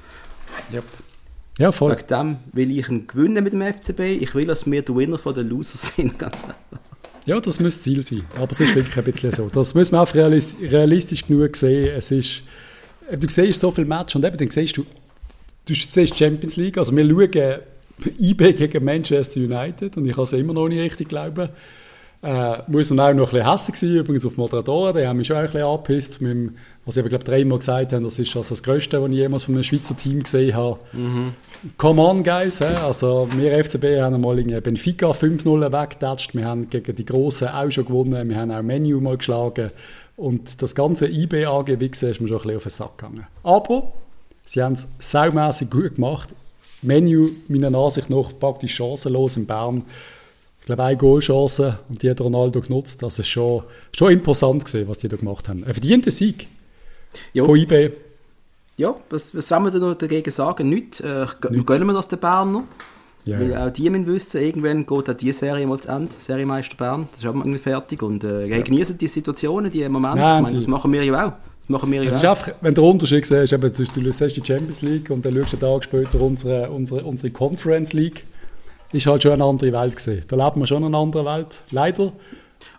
[0.72, 0.84] Yep.
[1.58, 1.92] Ja, voll.
[1.92, 4.00] Wegen dem will ich ihn gewinnen mit dem FCB.
[4.22, 6.56] Ich will, dass wir der Winner von den Losers sind, ganz ehrlich.
[7.26, 8.22] Ja, das müsste Ziel sein.
[8.36, 9.48] Aber es ist wirklich ein bisschen so.
[9.50, 11.94] Das muss man auch realis realistisch genug sehen.
[11.96, 12.42] Es ist,
[13.12, 14.86] du siehst so viele Matches und eben, dann siehst du,
[15.74, 17.60] du siehst Champions League, also wir schauen
[18.18, 21.48] IB gegen Manchester United und ich kann es immer noch nicht richtig glauben.
[22.22, 25.26] Äh, muss dann auch noch ein bisschen hässlich sein, übrigens auf Moderatoren, die haben mich
[25.26, 28.50] schon ein bisschen angepisst, mit dem, was aber, glaube dreimal gesagt haben, das ist also
[28.50, 30.78] das Größte, was ich jemals von einem Schweizer Team gesehen habe.
[31.78, 32.60] Come on, guys.
[32.60, 32.74] hä?
[32.74, 36.34] Also, wir FCB haben einmal irgendwie Benfica 5-0 weggetatscht.
[36.34, 38.28] Wir haben gegen die Grossen auch schon gewonnen.
[38.28, 39.70] Wir haben auch Menu mal geschlagen.
[40.16, 43.26] Und das ganze IB-AG-Wichsen ist mir schon ein bisschen auf den Sack gegangen.
[43.42, 43.92] Aber
[44.50, 46.30] sie haben es saumässig gut gemacht.
[46.82, 49.82] Menu, meiner Ansicht nach, praktisch chancenlos in Bern.
[50.60, 53.02] Ich glaube, eine Goalchance und die hat Ronaldo genutzt.
[53.02, 53.62] Das ist schon,
[53.96, 55.62] schon imposant gewesen, was die da gemacht haben.
[55.64, 56.48] Ein verdienter Sieg
[57.32, 57.44] Jo.
[57.44, 57.90] von IB.
[58.76, 60.68] Ja, was, was wollen wir denn noch dagegen sagen?
[60.68, 61.00] Nichts.
[61.00, 62.64] Äh, gö- gönnen wir das den Berner?
[63.26, 66.12] Ja, Weil auch die müssen wissen, irgendwann geht auch diese Serie mal zu Ende.
[66.14, 68.02] Seriemeister Bern, das ist auch mal irgendwie fertig.
[68.02, 68.62] Und äh, ja.
[68.62, 70.18] genießen die Situationen, die Momente.
[70.18, 71.32] Meine, das machen wir ja auch.
[71.70, 74.82] Machen wir ja Es ist einfach, wenn den Unterschied siehst, eben, du siehst die Champions
[74.82, 78.24] League und dann schaust du einen Tag später unsere, unsere, unsere Conference League,
[78.92, 80.24] ist halt schon eine andere Welt gesehen.
[80.26, 82.12] Da lebt man schon in einer anderen Welt, leider.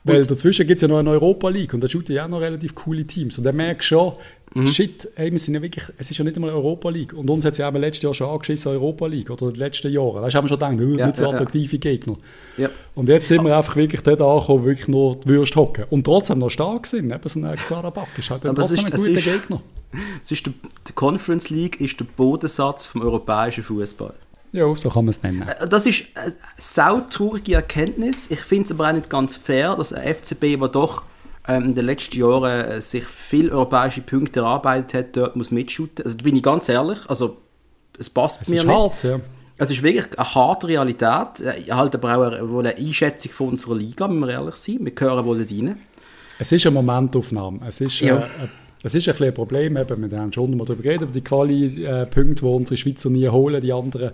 [0.03, 2.41] Weil dazwischen gibt es ja noch eine Europa League und da shooten ja auch noch
[2.41, 3.37] relativ coole Teams.
[3.37, 4.13] Und dann merkst du schon,
[4.53, 4.67] Mhm.
[4.67, 7.13] shit, ey, wir sind ja wirklich, es ist ja nicht einmal Europa League.
[7.13, 9.59] Und uns hat es ja eben letztes Jahr schon angeschissen, Europa League, oder in den
[9.59, 10.21] letzten Jahren.
[10.21, 11.35] Weißt du, haben wir schon gedacht, äh, Ja, nicht so ja, ja.
[11.35, 12.17] attraktive Gegner.
[12.57, 12.69] Ja.
[12.93, 15.85] Und jetzt sind wir einfach wirklich dort angekommen, wirklich nur die Würste hocken.
[15.89, 17.11] Und trotzdem noch stark sind.
[17.13, 19.61] Eben so ein Karabakh ist halt Aber trotzdem ist- ein guter ist- Gegner.
[20.23, 20.53] Es ist der,
[20.87, 24.13] die Conference League ist der Bodensatz vom europäischen Fußball.
[24.53, 25.43] Ja, so kann man es nennen.
[25.47, 28.29] Äh, Das ist eine sautraurige Erkenntnis.
[28.29, 31.03] Ich finde es aber auch nicht ganz fair, dass ein FCB, der doch
[31.47, 36.03] ähm, in den letzten Jahren äh, sich viele europäische Punkte erarbeitet hat, dort muss mitschuten.
[36.05, 37.37] Also da bin ich ganz ehrlich, also
[37.97, 38.75] es passt Es mir ist nicht.
[38.75, 39.19] hart, ja.
[39.57, 43.75] Es ist wirklich eine harte Realität, äh, halt aber auch eine, eine Einschätzung von unserer
[43.75, 44.77] Liga, müssen wir ehrlich sein.
[44.81, 45.79] Wir gehören wohl rein.
[46.39, 47.59] Es ist eine Momentaufnahme.
[47.67, 48.17] Es ist, Ja.
[48.17, 48.27] äh, äh,
[48.83, 49.77] es ist ein, ein Problem.
[49.77, 53.61] Eben, wir haben schon mal darüber geredet, über die Quali-Punkte, die unsere Schweizer nie holen,
[53.61, 54.11] die anderen.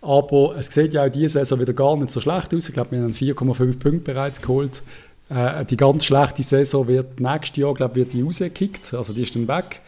[0.00, 2.68] Aber es sieht ja auch diese Saison wieder gar nicht so schlecht aus.
[2.68, 4.82] Ich glaube, wir haben 4,5 Punkte bereits geholt.
[5.28, 8.94] Äh, die ganz schlechte Saison wird nächstes Jahr, glaube ich, wird die rausgekickt.
[8.94, 9.82] Also die ist dann weg.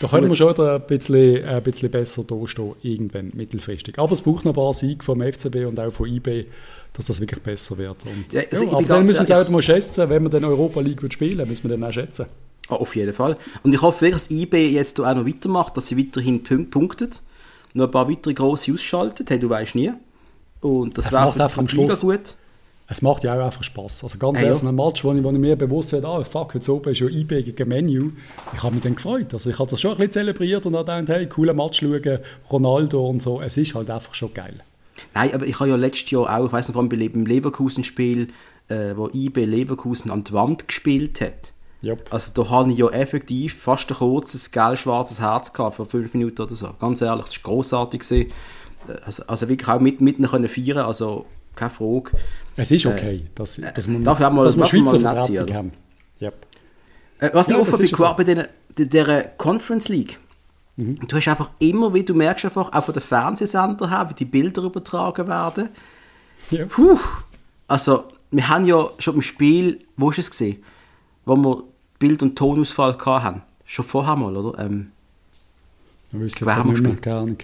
[0.00, 3.98] Da können wir schon wieder ein bisschen, ein bisschen besser dastehen, irgendwann, mittelfristig.
[4.00, 6.46] Aber es braucht noch ein paar Siege vom FCB und auch von IB,
[6.92, 7.98] dass das wirklich besser wird.
[8.06, 10.30] Und, Ja, ja, also bin aber dann müssen wir es auch mal schätzen, wenn wir
[10.30, 12.26] dann Europa League spielen, müssen wir dann auch schätzen.
[12.68, 13.36] Ah, auf jeden Fall.
[13.62, 17.22] Und ich hoffe wirklich, dass IB jetzt auch noch weitermacht, dass sie weiterhin punk punktet.
[17.74, 19.92] Noch ein paar weitere grosse ausschaltet, hey, du weißt nie.
[20.60, 22.34] Und das wäre macht für einfach am die Liga Schluss- gut.
[22.88, 24.04] Es macht ja auch einfach Spass.
[24.04, 24.68] Also ganz Ja, ehrlich, ja.
[24.68, 27.06] ein Match, wo ich, wo ich mir bewusst werde, ah, fuck, heute oben ist ja
[27.08, 28.10] IB gegen Menu.
[28.54, 29.32] Ich habe mich dann gefreut.
[29.32, 32.18] Also ich habe das schon ein bisschen zelebriert und habe gedacht, hey, cooler Match schauen,
[32.50, 33.40] Ronaldo und so.
[33.40, 34.60] Es ist halt einfach schon geil.
[35.14, 37.08] Nein, aber ich habe ja letztes Jahr auch, ich weiß noch, vor allem bei Le-
[37.08, 38.28] beim Leverkusen-Spiel,
[38.68, 41.54] äh, wo IB Leverkusen an die Wand gespielt hat.
[41.84, 42.12] Yep.
[42.12, 46.40] Also da habe ich ja effektiv fast ein kurzes, gelb-schwarzes Herz gehabt für fünf Minuten
[46.42, 46.70] oder so.
[46.78, 48.00] Ganz ehrlich, das war grossartig.
[48.02, 48.30] gewesen.
[48.88, 52.12] Äh, Also, also wirklich auch mit, mit können feiern, also keine Frage.
[52.56, 55.72] Es ist okay, dass, dass wir, darf ich auch mal- dass wir Schweizer Vertretung haben.
[56.20, 56.46] Yep.
[57.18, 58.14] Äh, was Ja, mir auffällt, ist bei, so.
[58.14, 60.18] bei dieser, dieser Conference League,
[60.76, 64.24] du hast einfach immer, wie du merkst, einfach auch von den Fernsehsendern her, wie die
[64.24, 65.68] Bilder übertragen werden.
[66.50, 66.64] Ja.
[66.66, 66.98] Puh.
[67.68, 70.62] Also, wir haben ja schon im Spiel, wo ist es gesehen,
[71.24, 71.62] wo wir
[72.02, 73.42] Bild- und Tonausfall hatten.
[73.64, 74.58] Schon vorher mal, oder?
[74.58, 74.90] Ähm,
[76.12, 77.36] Ich wüsste jetzt haben nicht mehr, keine Ahnung.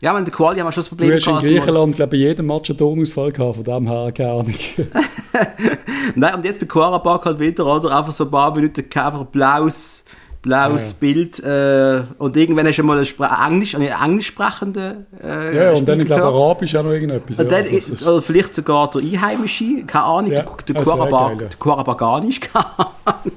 [0.00, 1.96] ja, in der Quali haben wir schon das Du Problem hast in dass wir- Griechenland,
[1.96, 4.54] glaube ich, bei jedem Match einen Tonausfall gehabt, von dem her keine Ahnung.
[6.14, 7.96] Nein, und jetzt bei Quarabak halt wieder, oder?
[7.96, 10.04] Einfach so ein paar Minuten einfach blaues,
[10.42, 10.96] blaues Ja.
[11.00, 11.40] Bild.
[11.40, 16.00] Äh, und irgendwann hast du mal einen Englisch, einen englisch sprechenden äh, ja, und dann,
[16.00, 16.22] ich glaube.
[16.24, 17.38] Arabisch auch noch irgendetwas.
[17.38, 17.62] Und ja.
[17.62, 22.40] dann, Also, oder vielleicht sogar der Einheimische, keine Ahnung, Ja, der, der, Quarabak, der Quarabaganisch,
[22.52, 23.32] keine Ahnung.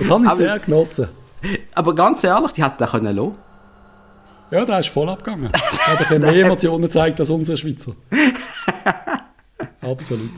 [0.00, 1.08] Das habe ich Aber- sehr genossen.
[1.74, 3.34] Aber ganz ehrlich, die hätten den können lassen.
[4.50, 5.48] Ja, der ist voll abgegangen.
[5.52, 7.92] Der hat ein bisschen mehr Emotionen gezeigt als unser Schweizer.
[9.80, 10.30] Absolut.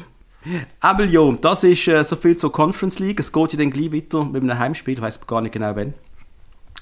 [0.80, 3.20] Aber ja, das ist äh, so viel zur Conference League.
[3.20, 5.94] Es geht ja dann gleich weiter mit einem Heimspiel, ich weiß gar nicht genau wann.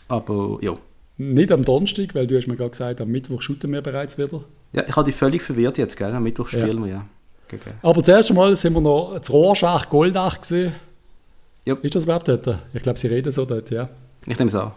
[0.08, 0.74] Aber ja.
[1.18, 4.40] Nicht am Donnerstag, weil du hast mir gerade gesagt, am Mittwoch shooten wir bereits wieder.
[4.72, 6.12] Ja, ich habe dich völlig verwirrt jetzt, gell?
[6.14, 6.60] Am Mittwoch Ja.
[6.60, 7.04] spielen wir, ja.
[7.48, 10.72] Gegen- Aber zuerst einmal sind wir noch zu Rorschach Goldach gesehen.
[11.64, 11.74] Ja.
[11.82, 12.58] Ist das überhaupt dort?
[12.72, 13.88] Ich glaube, sie reden so dort, ja.
[14.26, 14.72] Ich nehme es an.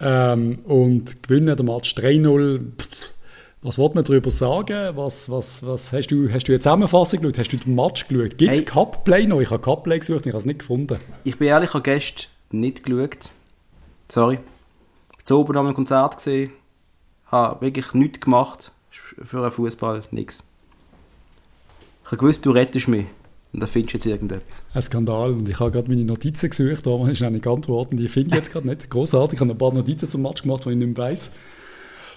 [0.00, 2.60] Ähm, und gewinnen den Match 3-0.
[2.78, 3.14] Pff,
[3.62, 4.96] Was wollte man darüber sagen?
[4.96, 7.38] Was, was, was hast, du, hast du eine Zusammenfassung geschaut?
[7.38, 8.36] Hast du den Match geschaut?
[8.38, 8.64] Gibt es Hey.
[8.64, 9.40] Cup-Play noch?
[9.40, 10.98] Ich habe Cup-Play gesucht und ich habe es nicht gefunden.
[11.24, 13.30] Ich bin ehrlich, ich habe gestern nicht geschaut.
[14.10, 14.38] Sorry.
[15.22, 16.50] Ich war oben am Konzert gesehen.
[17.26, 18.70] Habe wirklich nichts gemacht.
[18.90, 20.44] Für einen Fußball, nichts.
[22.04, 23.06] Ich habe gewusst, du rettest mich.
[23.52, 24.62] Und dann findest du jetzt irgendetwas.
[24.74, 25.30] Ein Skandal.
[25.30, 27.98] Und ich habe gerade meine Notizen gesucht, aber ich habe nicht geantwortet.
[27.98, 28.90] Die finde ich jetzt gerade nicht.
[28.90, 29.36] Großartig.
[29.36, 31.32] Ich habe ein paar Notizen zum Match gemacht, die ich nicht mehr weiss.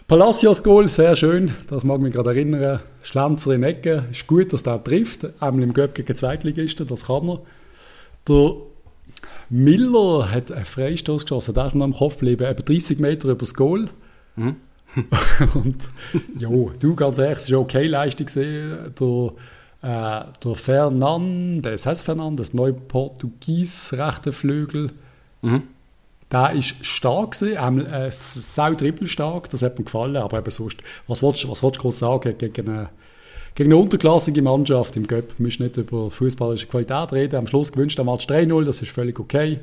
[0.08, 1.54] Palacios Goal, sehr schön.
[1.68, 2.80] Das mag mich gerade erinnern.
[3.04, 4.06] Schlenzer in Ecke.
[4.12, 5.42] Ist gut, dass der trifft.
[5.42, 7.42] Einmal im Göpp gegen Zweitligisten, das kann er.
[8.28, 8.56] Der
[9.50, 11.54] Miller hat einen Freistoß geschossen.
[11.54, 12.50] Der ist noch im Kopf geblieben.
[12.50, 13.88] Eben 30 Meter über das Goal.
[15.54, 15.78] Und
[16.40, 18.28] jo, du, ganz ehrlich, es war okay Leistung.
[18.36, 18.90] Der,
[19.82, 24.92] äh, der Fernandes, heißt Fernandes, neu Portugies, rechter Flügel,
[25.42, 25.64] Mhm.
[26.32, 30.78] der ist stark gewesen, einmal äh, sau trippelstark, das hat mir gefallen, aber eben sonst,
[31.08, 32.90] was willst, du- was willst du groß sagen gegen eine,
[33.56, 35.38] gegen eine unterklassige Mannschaft im Göpp?
[35.38, 38.92] Du musst nicht über fußballische Qualität reden, am Schluss gewünscht der Match 3-0, das ist
[38.92, 39.60] völlig okay.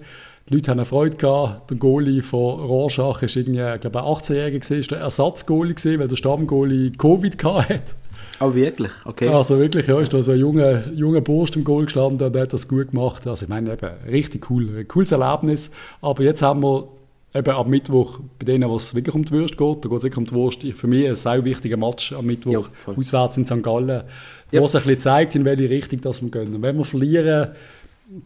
[0.48, 1.70] Die Leute haben eine Freude gehabt.
[1.70, 5.98] Der Goalie von Rorschach ist irgendwie, ich glaube, ein 18-Jähriger gewesen, ist der Ersatzgoalie gewesen,
[5.98, 7.94] weil der Stammgoalie Covid gehabt hat.
[8.40, 8.90] Oh, wirklich?
[9.04, 9.28] Okay.
[9.28, 12.52] Also wirklich, ja, ist da so ein junger, junger Bursch im Goal gestanden, der hat
[12.52, 13.26] das gut gemacht.
[13.26, 15.70] Also ich meine, eben, richtig cool, ein cooles Erlebnis.
[16.02, 16.88] Aber jetzt haben wir
[17.34, 20.02] eben am Mittwoch, bei denen, wo es wirklich um die Wurst geht, da geht es
[20.04, 23.44] wirklich um die Wurst, für mich ein sehr wichtiger Match am Mittwoch, Ja, auswärts in
[23.44, 23.62] St.
[23.62, 24.02] Gallen,
[24.50, 24.60] Ja.
[24.60, 26.54] wo es ein bisschen zeigt, in welche Richtung das wir gehen.
[26.54, 27.48] Und wenn wir verlieren,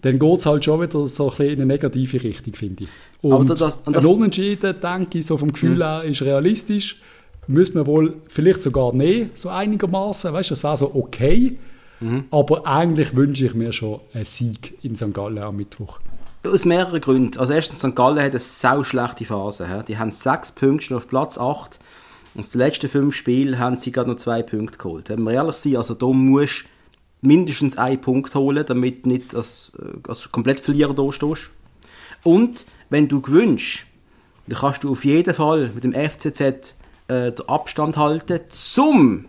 [0.03, 2.91] dann geht es halt schon wieder so ein bisschen in eine negative Richtung, finde ich.
[3.23, 7.01] Und, Aber das- und das- ein Unentschieden, denke ich, so vom Gefühl her, ist realistisch.
[7.47, 10.33] Müssen wir wohl vielleicht sogar nehmen, so einigermaßen.
[10.33, 11.59] Weißt du, das wäre so okay.
[12.31, 15.13] Aber eigentlich wünsche ich mir schon einen Sieg in St.
[15.13, 16.01] Gallen am Mittwoch.
[16.47, 17.39] Aus mehreren Gründen.
[17.39, 17.95] Also erstens, St.
[17.95, 19.69] Gallen hat eine sau schlechte Phase.
[19.69, 19.83] hä?
[19.87, 21.79] Die haben sechs Punkte schon auf Platz 8.
[22.35, 25.11] Und aus den letzten fünf Spielen haben sie gerade noch zwei Punkte geholt.
[25.11, 26.65] Wenn wir ehrlich sind, also da musst
[27.21, 31.51] du mindestens einen Punkt holen, damit du nicht als, äh, als Komplettverlierer da stehst.
[32.23, 33.85] Und wenn du gewünscht,
[34.47, 36.75] dann kannst du auf jeden Fall mit dem FCZ
[37.11, 39.27] äh, den Abstand halten zum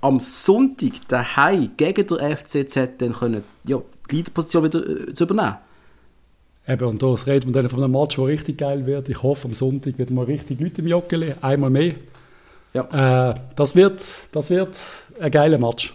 [0.00, 5.56] am Sonntag daheim gegen der FCZ dann können, ja, die Leaderposition wieder äh, zu übernehmen.
[6.68, 9.08] Eben, und da reden wir dann von einem Match, der richtig geil wird.
[9.08, 11.94] Ich hoffe, am Sonntag wird mal richtig Leute im Joggeli, einmal mehr.
[12.74, 13.30] Ja.
[13.30, 14.76] Äh, das, wird, das wird
[15.20, 15.94] ein geiler Match.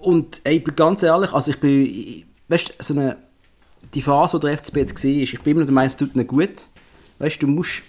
[0.00, 3.16] Und ey, ich bin ganz ehrlich, also ich bin, weißt du, so eine,
[3.94, 6.14] die Phase, die der FCB jetzt war, ich bin immer noch der Meinung, es tut
[6.14, 6.68] nicht gut.
[7.18, 7.82] Weißt du, musst,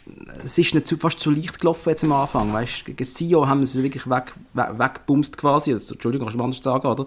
[0.43, 3.63] es ist nicht zu, fast zu leicht gelaufen jetzt am Anfang, weißt gegen Sio haben
[3.65, 7.05] sie wirklich weg, weg, weggebumst quasi, also, Entschuldigung, kannst du anders sagen, oder?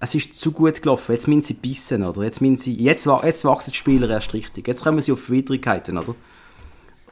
[0.00, 2.24] Es ist zu gut gelaufen, jetzt müssen sie bissen, oder?
[2.24, 6.16] Jetzt, sie, jetzt, jetzt wachsen die Spieler erst richtig, jetzt kommen sie auf Widrigkeiten, oder?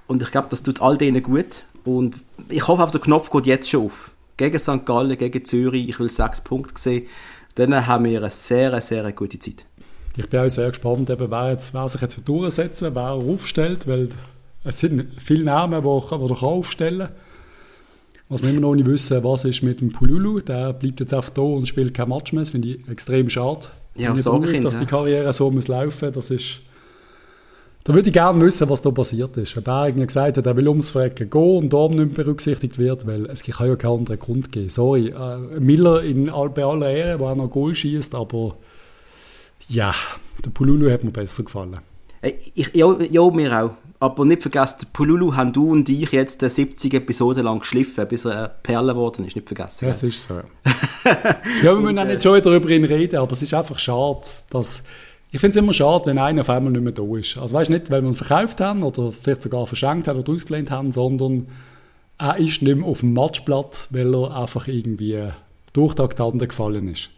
[0.09, 2.17] Und ich glaube, das tut all denen gut und
[2.49, 4.11] ich hoffe, auf der Knopf geht jetzt schon auf.
[4.37, 4.85] Gegen St.
[4.85, 7.07] Gallen, gegen Zürich, ich will sechs Punkte sehen,
[7.55, 9.67] dann haben wir eine sehr, sehr gute Zeit.
[10.17, 14.09] Ich bin auch sehr gespannt, eben, wer, jetzt, wer sich jetzt durchsetzen wer aufstellt, weil
[14.65, 17.17] es sind viele Namen, die, die er aufstellen kann.
[18.29, 20.41] Was wir immer noch nicht wissen, was ist mit dem Pululu.
[20.41, 22.43] Der bleibt jetzt einfach da und spielt kein Match mehr.
[22.43, 23.67] Das finde ich extrem schade.
[23.97, 24.81] Ja, ich traurig, dass ja.
[24.81, 26.61] die Karriere so muss laufen muss.
[27.83, 29.57] Da würde ich gerne wissen, was da passiert ist.
[29.57, 33.07] Ob er irgendwie gesagt hat, er will ums Frecken gehen und darum nicht berücksichtigt wird,
[33.07, 34.69] weil es kann ja keinen anderen Grund geben.
[34.69, 38.57] Sorry, äh, Miller in bei aller Ehre, wo er noch Goal schießt, aber
[39.69, 39.95] ja,
[40.45, 41.81] der Pululu hat mir besser gefallen.
[42.55, 43.71] Ich, ja, ja, mir auch.
[44.03, 48.37] Aber nicht vergessen, Pululu haben du und ich jetzt 70 Episoden lang geschliffen, bis er
[48.37, 49.37] eine Perle geworden ist.
[49.37, 49.87] Nicht vergessen.
[49.87, 50.41] Das ist so.
[51.05, 54.83] ja, wir müssen auch nicht schon darüber reden, aber es ist einfach schade, dass.
[55.33, 57.37] Ich finde es immer schade, wenn einer auf einmal nicht mehr da ist.
[57.37, 60.73] Also weißt nicht, weil wir ihn verkauft haben oder vielleicht sogar verschenkt haben oder ausgelehnt
[60.73, 61.47] haben, sondern
[62.19, 65.29] er ist nicht mehr auf dem Matchblatt, weil er einfach irgendwie
[65.73, 67.11] durch die Tante gefallen ist.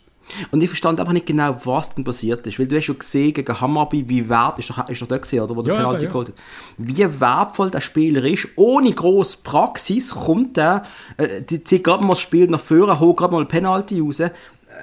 [0.50, 2.58] Und ich verstand einfach nicht genau, was denn passiert ist.
[2.58, 5.42] Weil du hast schon gesehen, gegen Hammarby, wie wert, ist doch, ist doch der gesehen,
[5.42, 6.35] oder, wo der ja, Penalty ja, geholt hat.
[6.78, 8.48] Wie wertvoll der Spieler ist.
[8.56, 10.85] Ohne grosse Praxis kommt er,
[11.16, 14.20] äh, die zieht gerade mal das Spiel nach vorne, holt gerade mal eine Penalty raus.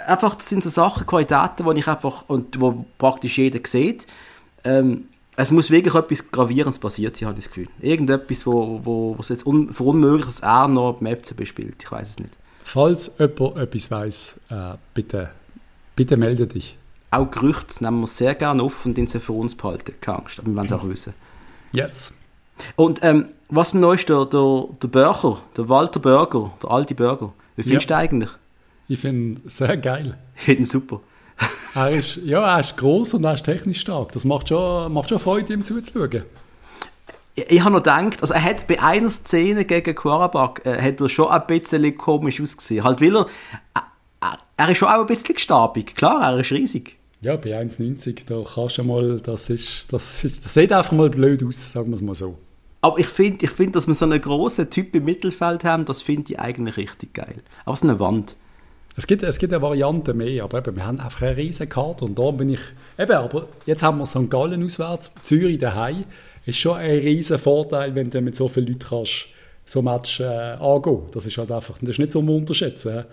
[0.08, 4.08] Einfach, das sind so Sachen, Qualitäten, die ich einfach, und wo praktisch jeder sieht.
[4.64, 5.06] Ähm,
[5.42, 7.70] es muss wirklich etwas Gravierendes passiert sein, habe ich das Gefühl.
[7.80, 11.82] Irgendetwas, wo, wo, was jetzt un, verunmöglicht, dass er noch beim FCB spielt.
[11.82, 12.38] Ich weiß es nicht.
[12.72, 15.32] Falls jemand etwas weiß, äh, bitte,
[15.96, 16.78] bitte melde dich.
[17.10, 19.96] Auch Gerüchte nehmen wir sehr gerne auf und sie für uns behalten.
[20.00, 21.16] Keine Angst, aber wir wollen es auch wissen.
[21.74, 22.14] Yes.
[22.76, 26.94] Und ähm, was mir neu ist, der, der, der Bürger, der Walter Burger, der alte
[26.94, 27.34] Burger.
[27.56, 27.98] Wie findest ja.
[27.98, 28.30] du eigentlich?
[28.88, 30.20] Ich finde ihn sehr geil.
[30.36, 31.02] Ich finde ihn super.
[31.74, 34.12] er ist, ja, er ist groß und er ist technisch stark.
[34.12, 36.24] Das macht schon, macht schon Freude, ihm zuzuschauen
[37.36, 41.02] ich, ich habe noch gedacht, also er hat bei einer Szene gegen Quarabak, äh, hat
[41.02, 42.84] er schon ein bisschen komisch ausgesehen.
[42.84, 43.26] Halt, weil er,
[43.76, 45.96] äh, er ist schon auch ein bisschen gestabig.
[45.96, 46.98] Klar, er ist riesig.
[47.22, 51.10] Ja, bei 1,90, da kannst du mal, das ist, das ist, das sieht einfach mal
[51.10, 52.38] blöd aus, sagen wir es mal so.
[52.82, 56.02] Aber ich finde, ich find, dass wir so einen grossen Typ im Mittelfeld haben, das
[56.02, 57.36] finde ich eigentlich richtig geil.
[57.66, 58.38] Aber es ist eine Wand.
[58.96, 62.06] Es gibt, es gibt eine Variante mehr, aber eben, wir haben einfach eine riesige Karte
[62.06, 62.62] und da bin ich,
[62.98, 64.30] eben, aber jetzt haben wir St.
[64.30, 66.06] Gallen auswärts, Zürich daheim,
[66.50, 69.28] ist schon ein riesen Vorteil, wenn du mit so vielen Leuten kannst,
[69.66, 71.04] so ein Match äh, angehen.
[71.12, 73.06] Das ist halt einfach, das ist nicht so unterschätzen.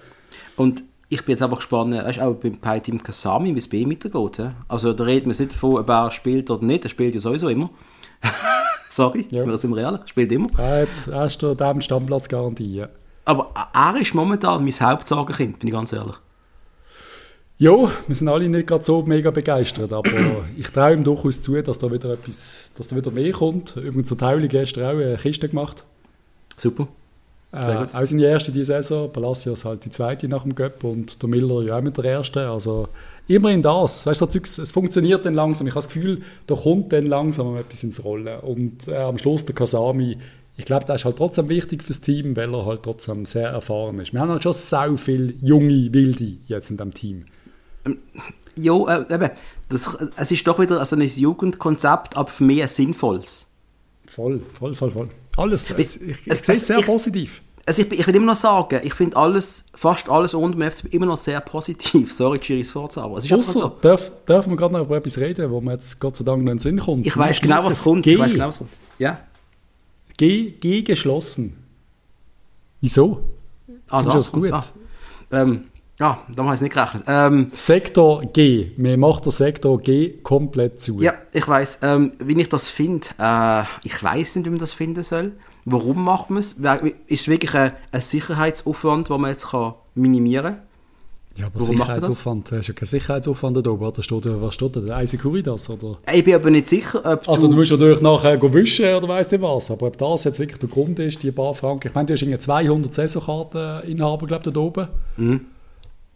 [0.56, 3.78] Und ich bin jetzt einfach gespannt, weißt, auch beim bei Team Kasami, wie es bei
[3.78, 4.50] ihm weitergeht.
[4.68, 7.48] Also da reden wir nicht davon, ob er spielt oder nicht, er spielt ja sowieso
[7.48, 7.70] immer.
[8.88, 9.46] Sorry, ja.
[9.46, 10.48] wir sind real, er spielt immer.
[10.58, 12.90] Er hat erst dem Stammplatz garantiert.
[13.24, 16.14] Aber er ist momentan mein Hauptsorgenkind, bin ich ganz ehrlich.
[17.58, 20.10] Ja, wir sind alle nicht gerade so mega begeistert, aber
[20.58, 23.76] ich traue ihm durchaus zu, dass da wieder etwas, dass da wieder mehr kommt.
[23.76, 25.84] Übrigens hat Tauli gestern auch eine Kiste gemacht.
[26.56, 26.86] Super.
[27.52, 31.22] Sehr äh, auch seine erste diese Saison, Palacios halt die zweite nach dem Göpp und
[31.22, 32.40] der Miller ja auch mit der ersten.
[32.40, 32.88] Also
[33.26, 34.04] immerhin das.
[34.04, 35.66] Weißt du, es funktioniert dann langsam.
[35.66, 38.38] Ich habe das Gefühl, da kommt dann langsam etwas ins Rollen.
[38.40, 40.18] Und äh, am Schluss der Kasami,
[40.58, 43.98] ich glaube, der ist halt trotzdem wichtig fürs Team, weil er halt trotzdem sehr erfahren
[43.98, 44.12] ist.
[44.12, 47.24] Wir haben halt schon so viele junge Wilde jetzt in dem Team.
[48.56, 49.30] Ja, äh, eben,
[49.68, 53.46] das, es ist doch wieder also ein Jugendkonzept, aber für mich ein sinnvolles.
[54.06, 55.08] Voll, voll, voll, voll.
[55.36, 57.42] Alles, es, ich, ich, sehe es sehr ich, positiv.
[57.66, 60.94] Also ich, ich will immer noch sagen, ich finde alles, fast alles unter dem FCB
[60.94, 62.12] immer noch sehr positiv.
[62.14, 63.76] Sorry, Chiris Forza, es ist Ausser, so.
[63.82, 66.52] darf, dürfen wir gerade noch über etwas reden, wo mir jetzt Gott sei Dank noch
[66.52, 67.04] in den Sinn kommt?
[67.04, 68.04] Ich weiß genau, was kommt.
[68.04, 68.70] G, ich weiß genau, was kommt.
[68.98, 69.18] Ja.
[70.16, 71.56] G, G geschlossen.
[72.80, 73.22] Wieso?
[73.88, 74.52] Ah, Findest das, gut?
[74.52, 74.64] Ah.
[75.32, 75.64] Ähm,
[75.98, 77.04] ja, da habe ich nicht gerechnet.
[77.06, 78.72] Ähm, Sektor G.
[78.76, 81.00] Mir macht der Sektor G komplett zu.
[81.00, 81.78] Ja, ich weiß.
[81.82, 85.32] Ähm, wie ich das finde, äh, ich weiß nicht, wie man das finden soll.
[85.64, 86.52] Warum macht man es?
[87.06, 90.62] Ist es wirklich ein, ein Sicherheitsaufwand, den man jetzt kann minimieren kann?
[91.36, 91.76] Ja, aber Warum?
[91.76, 93.92] Sicherheitsaufwand, das ist ja kein Sicherheitsaufwand da oben.
[93.92, 94.80] Da steht, was steht da?
[94.80, 95.98] Der Eisekuridas, oder?
[96.12, 97.58] Ich bin aber nicht sicher, ob Also du du...
[97.58, 100.98] musst natürlich nachher wischen oder weiss nicht was, aber ob das jetzt wirklich der Grund
[100.98, 101.88] ist, die paar Franken.
[101.88, 104.88] Ich meine, du hast irgendwie 200 Saisonkarteninhaber, glaube ich, da oben.
[105.16, 105.40] Mhm.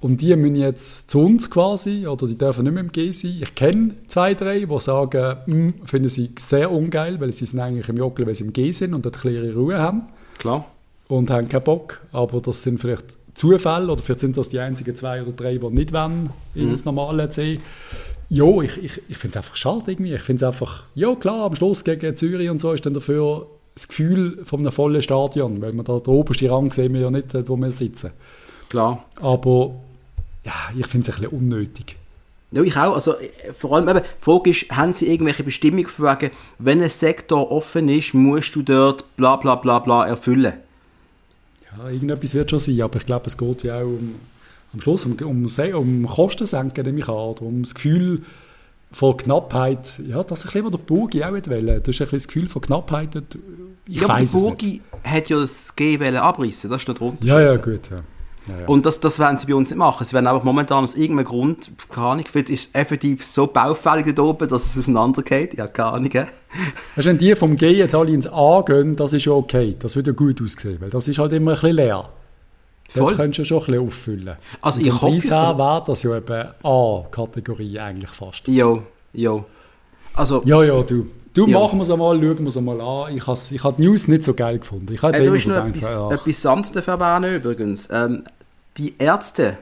[0.01, 3.39] Und die müssen jetzt zu uns quasi, oder die dürfen nicht mehr im G sein.
[3.43, 7.89] Ich kenne zwei, drei, die sagen, «Hm, finden sie sehr ungeil, weil sie sind eigentlich
[7.91, 10.03] im Joggeln, weil sie im G sind und dort ein bisschen ihre Ruhe haben
[10.39, 10.65] Klar.
[11.09, 12.01] und haben keinen Bock.
[12.13, 15.67] Aber das sind vielleicht Zufälle oder vielleicht sind das die einzigen zwei oder drei, die
[15.69, 16.71] nicht wollen Mhm.
[16.71, 17.59] ins normale C.
[18.31, 20.15] Ja, ich, ich, ich finde es einfach schade irgendwie.
[20.15, 23.47] Ich finde es einfach, ja klar, am Schluss gegen Zürich und so ist dann dafür
[23.75, 27.11] das Gefühl von einem vollen Stadion, weil man da den obersten Rang sehen wir ja
[27.11, 28.11] nicht, wo wir sitzen.
[28.69, 29.05] Klar.
[29.21, 29.75] Aber
[30.45, 31.97] ja, ich finde es ein bisschen unnötig.
[32.53, 32.95] Ja, ich auch.
[32.95, 36.83] Also, äh, vor allem, eben, die Frage ist, haben sie irgendwelche Bestimmungen von wegen, wenn
[36.83, 40.55] ein Sektor offen ist, musst du dort bla bla bla bla erfüllen?
[41.77, 44.17] Ja, irgendetwas wird schon sein, aber ich glaube, es geht ja auch um,
[44.73, 48.23] am Schluss um, um, um Kosten senken, nehme ich an, um das Gefühl
[48.91, 50.01] von Knappheit.
[50.05, 51.43] Ja, das ist ein bisschen, was der Burgi auch will.
[51.43, 53.15] Du hast ein bisschen das Gefühl von Knappheit.
[53.87, 54.43] Ich ja, der weiß es nicht.
[54.43, 57.25] Burgi hat ja das G abreißen, das ist nicht runter.
[57.25, 57.89] Ja, ja, gut.
[57.91, 57.99] Ja.
[58.51, 58.67] Ja, ja.
[58.69, 60.05] Und das, das werden sie bei uns nicht machen.
[60.05, 64.15] Sie werden einfach momentan aus irgendeinem Grund, keine Ahnung, vielleicht ist es effektiv so baufällig
[64.15, 65.55] da oben, dass es auseinandergeht.
[65.55, 66.13] Ja, keine Ahnung.
[66.15, 69.77] Weißt, wenn die vom G jetzt alle ins A gehen, das ist ja okay.
[69.79, 72.09] Das würde ja gut aussehen, weil das ist halt immer ein bisschen leer.
[72.93, 73.03] Voll.
[73.03, 74.37] Dort könntest du schon ein bisschen auffüllen.
[74.61, 78.49] Also Und ich hoffe Preis es, also- wäre das ja eben A-Kategorie eigentlich fast.
[78.49, 78.83] Jo,
[79.13, 79.45] jo.
[80.15, 81.07] Also, Ja, ja, du.
[81.33, 81.61] Du, Ja.
[81.61, 83.17] machen wir es einmal, schauen wir es einmal an.
[83.17, 84.93] Ich habe ich die News nicht so geil gefunden.
[84.93, 87.89] Ich habe jetzt äh, immer gedacht, etwas, ja, etwas anderes dafür übrigens.
[87.93, 88.25] Ähm,
[88.77, 89.59] die Ärzte,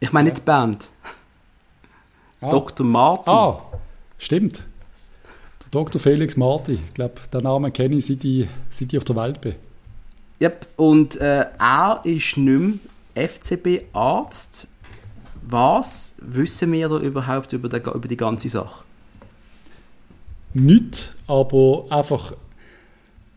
[0.00, 0.90] ich meine nicht die Band,
[2.40, 2.86] ah, Dr.
[2.86, 3.32] Martin.
[3.32, 3.62] ah,
[4.18, 4.64] stimmt.
[5.62, 6.00] Der Dr.
[6.00, 6.74] Felix Marti.
[6.74, 9.54] Ich glaube, den Namen kenne ich, seit ich, seit ich auf der Welt bin.
[10.40, 10.66] Yep.
[10.76, 12.80] Und äh, er ist nicht
[13.14, 14.68] mehr FCB-Arzt.
[15.48, 18.84] Was wissen wir da überhaupt über, den, über die ganze Sache?
[20.54, 22.34] Nicht, aber einfach.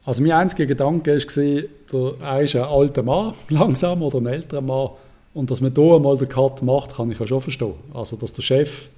[0.09, 4.61] Also mein einziger Gedanke war, der, er ist ein alter Mann, langsam, oder ein älterer
[4.61, 4.89] Mann.
[5.35, 7.75] Und dass man hier einmal den Cut macht, kann ich ja schon verstehen.
[7.93, 8.89] Also, dass der Chef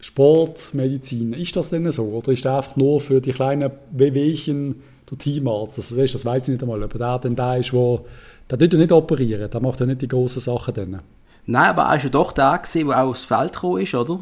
[0.00, 2.04] Sport, Medizin, ist das denn so?
[2.04, 4.76] Oder ist er einfach nur für die kleinen Wehwehchen
[5.10, 5.76] der Teamarzt?
[5.76, 8.06] Das, du, das weiß ich nicht einmal, ob er denn der ist, wo,
[8.48, 11.00] der tut ja nicht operieren, der macht ja nicht die grossen Sachen dann.
[11.44, 14.20] Nein, aber er ist ja doch der der auch aufs Feld gekommen ist, oder?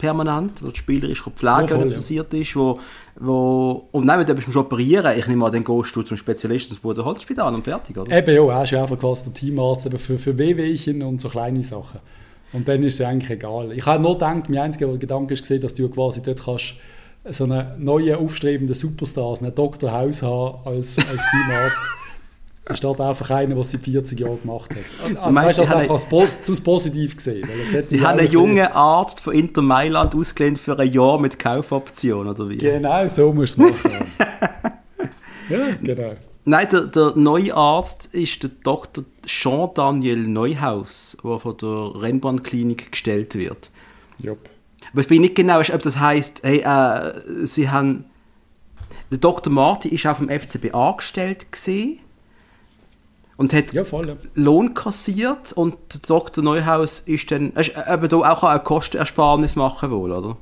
[0.00, 1.92] Permanent, wo der Spieler ist pflegen, Ja, voll, wenn ja.
[1.92, 2.80] er passiert ist, wo,
[3.16, 3.88] wo...
[3.92, 6.82] Und nein, wenn du musst operieren, ich nehme an, dann gehst du zum Spezialisten ins
[6.82, 8.10] Bodenholzspital und fertig, oder?
[8.10, 11.62] Eben ja, ist ja einfach quasi der Teamarzt eben für, für Wehwehchen und so kleine
[11.62, 12.00] Sachen.
[12.52, 13.72] Und dann ist es eigentlich egal.
[13.72, 16.74] Ich habe nur gedacht, mein einziger Gedanke ist gesehen, dass du quasi dort kannst
[17.28, 19.92] so einen neuen, aufstrebenden Superstar, so einen Dr.
[19.92, 21.80] House haben als, als Teamarzt.
[22.74, 25.18] Statt einfach einen, der es seit 40 Jahren gemacht hat.
[25.20, 27.48] Also, meinst, weißt du, das sie einfach als po zu positiv gesehen.
[27.64, 32.28] Sie haben einen ein jungen Arzt von Inter Mailand ausgelehnt für ein Jahr mit Kaufoption,
[32.28, 32.58] oder wie?
[32.58, 34.06] Genau, so musst du es machen.
[35.48, 36.16] ja, genau.
[36.44, 39.04] Nein, der, der neue Arzt ist der Dr.
[39.26, 43.70] Jean-Daniel Neuhaus, der von der Rennbahnklinik gestellt wird.
[44.18, 44.48] Jupp.
[44.92, 48.06] Aber ich bin nicht genau, ob das heisst, hey, äh, sie haben.
[49.10, 49.52] Der Dr.
[49.52, 51.98] Marti ist auf dem FCB angestellt gewesen
[53.40, 54.06] und hat Ja, voll.
[54.06, 54.16] Ja.
[54.34, 55.74] Lohn kassiert und
[56.06, 56.44] Dr.
[56.44, 60.36] Neuhaus ist dann, ist eben da auch eine Kostenersparnis machen wohl, oder?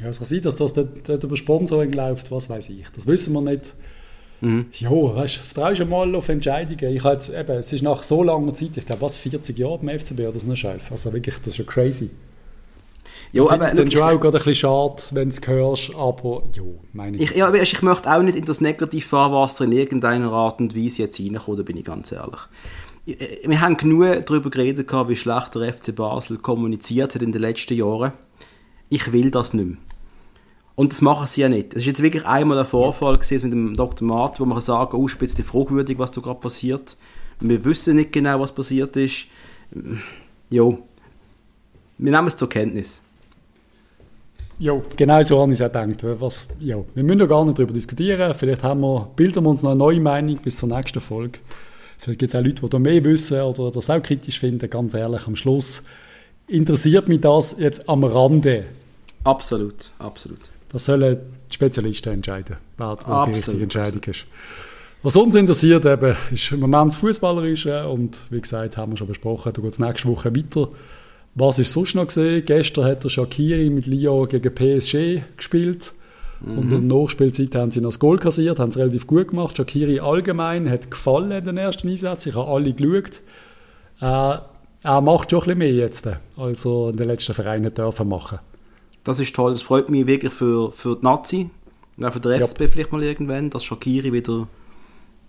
[0.00, 2.86] Ja, es kann sein, dass das dort, dort über Sponsoring läuft, was weiß ich.
[2.94, 3.74] Das wissen wir nicht.
[4.40, 4.66] Mhm.
[4.74, 6.94] Ja, weißt du, vertraust du mal auf Entscheidungen.
[6.94, 9.78] Ich habe jetzt, eben, es ist nach so langer Zeit, ich glaube, was, 40 Jahre
[9.78, 10.92] beim FCB oder so ein Scheiß.
[10.92, 12.10] Also wirklich, das ist schon crazy.
[13.32, 16.42] Finde aber es dann schon auch gerade ein bisschen schade, wenn du es hörst, aber
[16.54, 17.22] jo, meine ich.
[17.22, 21.02] ich, ja, aber ich möchte auch nicht in das Negativfahrwasser in irgendeiner Art und Weise
[21.02, 22.40] jetzt reinkommen, da bin ich ganz ehrlich.
[23.04, 27.42] Ich- Wir haben genug darüber geredet, wie schlecht der FC Basel kommuniziert hat in den
[27.42, 28.12] letzten Jahren.
[28.88, 29.76] Ich will das nicht mehr.
[30.76, 31.72] Und das machen sie ja nicht.
[31.72, 34.06] Es ist jetzt wirklich einmal ein Vorfall gewesen mit dem Dr.
[34.06, 36.96] Mart, wo man kann sagen, oh, ist ein bisschen fragwürdig, was da gerade passiert.
[37.40, 39.26] Wir wissen nicht genau, was passiert ist.
[40.50, 40.78] Jo.
[41.98, 43.00] Wir nehmen es zur Kenntnis.
[44.58, 46.20] Jo, genau so habe ich es auch gedacht.
[46.20, 48.34] Was, jo, wir müssen ja gar nicht darüber diskutieren.
[48.34, 51.40] Vielleicht haben wir, bilden wir uns noch eine neue Meinung bis zur nächsten Folge.
[51.98, 54.68] Vielleicht gibt es auch Leute, die da mehr wissen oder das auch kritisch finden.
[54.70, 55.82] Ganz ehrlich, am Schluss
[56.46, 58.64] interessiert mich das jetzt am Rande.
[59.24, 60.40] Absolut, absolut.
[60.70, 61.18] Das sollen
[61.50, 64.26] die Spezialisten entscheiden, wer die richtige Entscheidung ist.
[65.02, 69.06] Was uns interessiert, eben, ist im Moment das Fußballerische und wie gesagt, haben wir schon
[69.06, 70.68] besprochen, da geht es nächste Woche weiter.
[71.38, 72.44] Was ist sonst noch gesehen?
[72.46, 75.92] Gestern hat der Shakiri mit Lyon gegen PSG gespielt
[76.40, 79.54] und in der Nachspielzeit haben sie noch das Goal kassiert, haben es relativ gut gemacht.
[79.54, 83.20] Shakiri allgemein hat gefallen in den ersten Einsätzen, ich habe alle geschaut.
[84.00, 84.38] Äh,
[84.82, 86.08] er macht schon ein bisschen mehr jetzt,
[86.38, 88.38] als er in den letzten Vereinen dürfen machen.
[89.04, 91.50] Das ist toll, das freut mich wirklich für, für die Nazi,
[91.98, 92.68] und auch für den FCB ja.
[92.68, 94.48] vielleicht mal irgendwann, dass Shakiri wieder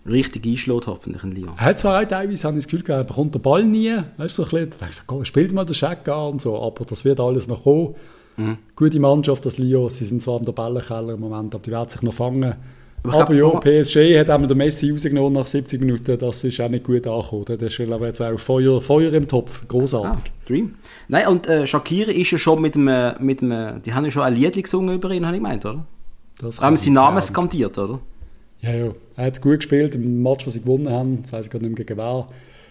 [0.07, 1.53] richtig einschlägt, hoffentlich in Lyon.
[1.57, 4.37] Er hat zwar auch teilweise, habe ich das Gefühl, er bekommt den Ball nie, weißt
[4.37, 7.19] du, so ein bisschen, komm, spielt mal den Scheck an und so, aber das wird
[7.19, 7.95] alles noch kommen.
[8.37, 8.57] Mhm.
[8.75, 12.01] Gute Mannschaft, das Lyon, sie sind zwar im Tabellenkeller im Moment, aber die werden sich
[12.01, 12.55] noch fangen.
[13.03, 16.69] Aber, aber ja, PSG hat einmal den Messi rausgenommen nach 70 Minuten, das ist auch
[16.69, 17.45] nicht gut angekommen.
[17.47, 20.23] Das ist aber jetzt auch Feuer, Feuer im Topf, großartig.
[20.25, 20.75] Ah, Dream.
[21.07, 24.23] Nein, und äh, Shakiri ist ja schon mit einem, mit einem, die haben ja schon
[24.23, 25.85] ein Lied gesungen über ihn, habe ich gemeint, oder?
[26.39, 27.99] Das haben sie Namen skandiert, oder?
[28.61, 28.91] Ja, ja.
[29.15, 31.21] Er hat gut gespielt im Match, das sie gewonnen haben.
[31.21, 32.27] Das weiß ich gar nicht mehr gegen wer.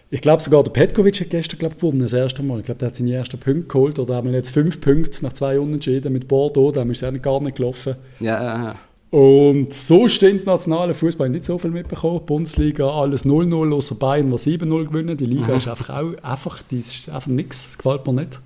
[0.09, 2.61] Ich glaube sogar, der Petkovic hat gestern glaub, gewonnen, das erste Mal.
[2.61, 3.99] Ich glaube, der hat seine ersten Punkte geholt.
[3.99, 6.73] Oder haben wir jetzt fünf Punkte nach zwei Unentschieden mit Bordeaux.
[6.73, 7.97] Da ist er gar nicht gelaufen.
[8.21, 8.79] Ja, ja, ja.
[9.11, 12.21] Und so steht der nationale Fußball nicht so viel mitbekommen.
[12.27, 15.17] Bundesliga alles 0-0, außer Bayern, die 7-0 gewinnen.
[15.17, 15.57] Die Liga mhm.
[15.59, 17.69] ist einfach auch einfach, die ist einfach nichts.
[17.69, 18.41] Das gefällt mir nicht.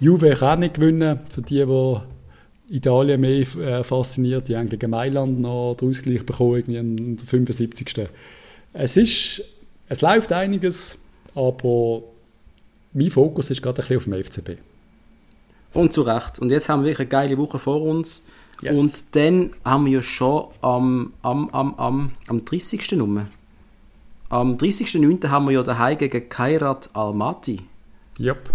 [0.00, 1.96] Juve kann auch nicht gewinnen, für die, die
[2.68, 4.48] Italien mehr äh, fasziniert.
[4.48, 8.08] Die haben gegen Mailand noch den Ausgleich bekommen, irgendwie am 75.
[8.72, 9.42] Es ist,
[9.88, 10.98] es läuft einiges,
[11.34, 12.02] aber
[12.92, 14.60] mein Fokus ist gerade ein bisschen auf dem FCB.
[15.74, 16.38] Und zu Recht.
[16.38, 18.24] Und jetzt haben wir wirklich eine geile Woche vor uns.
[18.62, 18.80] Yes.
[18.80, 22.92] Und dann haben wir ja schon am, am, am, am, am 30.
[22.92, 23.26] Nummer.
[24.28, 25.28] Am 30.09.
[25.28, 27.60] haben wir ja daheim gegen Kairat Almaty.
[28.18, 28.50] Yep.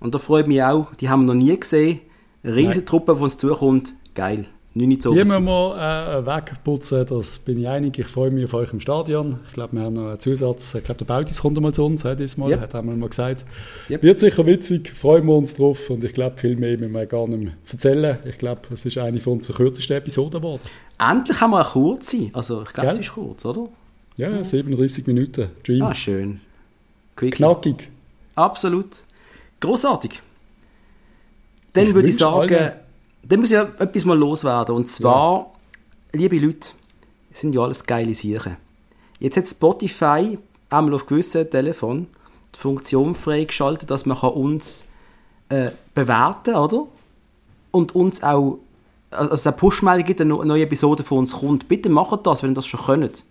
[0.00, 2.00] Und da freut mich auch, die haben wir noch nie gesehen.
[2.44, 3.94] Riesige Truppe, die uns zukommt.
[4.14, 4.46] Geil.
[4.74, 7.98] Die müssen wir äh, wegputzen, das bin ich einig.
[7.98, 9.38] Ich freue mich auf euch im Stadion.
[9.46, 10.74] Ich glaube, wir haben noch einen Zusatz.
[10.74, 12.60] Ich glaube, der Bautis kommt mal zu uns, hat diesmal, yep.
[12.62, 13.44] hat einmal mal gesagt.
[13.90, 14.02] Yep.
[14.02, 17.28] Wird sicher witzig, freuen wir uns drauf und ich glaube, viel mehr müssen wir gar
[17.28, 18.18] nicht mehr erzählen.
[18.24, 20.62] Ich glaube, es ist eine von unserer kürzesten Episoden geworden.
[20.98, 22.30] Endlich haben wir eine kurze.
[22.32, 23.68] Also, ich glaube, es ist kurz, oder?
[24.16, 25.50] Ja, ja, 37 Minuten.
[25.66, 25.82] Dream.
[25.82, 26.40] Ah, schön.
[27.16, 27.34] Quick.
[27.34, 27.90] Knackig.
[28.36, 29.04] Absolut.
[29.60, 30.22] Großartig.
[31.72, 32.72] Dann ich würde ich sagen, allen...
[33.22, 34.74] dann muss ich etwas mal loswerden.
[34.74, 35.52] Und zwar,
[36.12, 36.18] ja.
[36.18, 36.68] liebe Leute,
[37.32, 38.56] es sind ja alles geile Sachen.
[39.18, 42.08] Jetzt hat Spotify einmal auf gewissen Telefon
[42.54, 44.86] die Funktion freigeschaltet, dass man uns
[45.48, 46.86] äh, bewerten oder?
[47.70, 48.58] Und uns auch
[49.10, 51.68] also eine Push-Meldung gibt, eine neue Episode von uns kommt.
[51.68, 53.24] Bitte macht das, wenn ihr das schon könnt.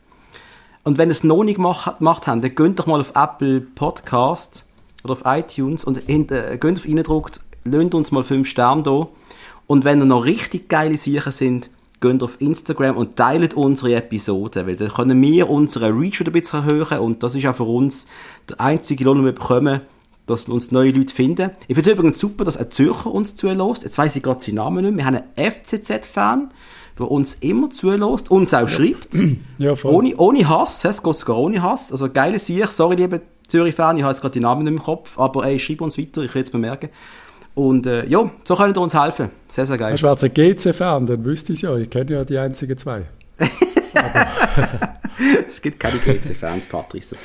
[0.84, 3.62] Und wenn ihr es noch nicht gemacht, gemacht habt, dann geht doch mal auf Apple
[3.62, 4.66] Podcast
[5.04, 9.08] oder auf iTunes und äh, geht auf reindruckt lasst uns mal 5 Sterne da.
[9.68, 11.70] Und wenn ihr noch richtig geile Sachen sind,
[12.02, 16.34] geht auf Instagram und teilt unsere Episoden, weil dann können wir unsere Reach wieder ein
[16.34, 18.08] bisschen erhöhen und das ist auch für uns
[18.50, 19.82] der einzige Lohn, den wir bekommen,
[20.26, 21.52] dass wir uns neue Leute finden.
[21.68, 23.84] Ich finde es übrigens super, dass ein Zürcher uns zulässt.
[23.84, 25.06] Jetzt weiß ich gerade seinen Namen nicht mehr.
[25.06, 26.52] Wir haben einen FCZ-Fan,
[26.98, 28.68] der uns immer zulässt, uns auch ja.
[28.68, 29.10] schreibt.
[29.58, 31.92] Ja, ohne, ohne Hass, es geht sogar ohne Hass.
[31.92, 35.20] Also geile Sicht, sorry liebe Zürich-Fan, ich habe jetzt gerade die Namen nicht im Kopf,
[35.20, 36.90] aber ey, schreib uns weiter, ich will es bemerken.
[37.54, 39.30] Und äh, ja, so können ihr uns helfen.
[39.48, 39.96] Sehr, sehr geil.
[40.00, 41.76] Wenn du GC-Fan, dann wüsste ich es ja.
[41.78, 43.06] Ich kenne ja die einzigen zwei.
[45.48, 47.16] es gibt keine GC-Fans, Patrice.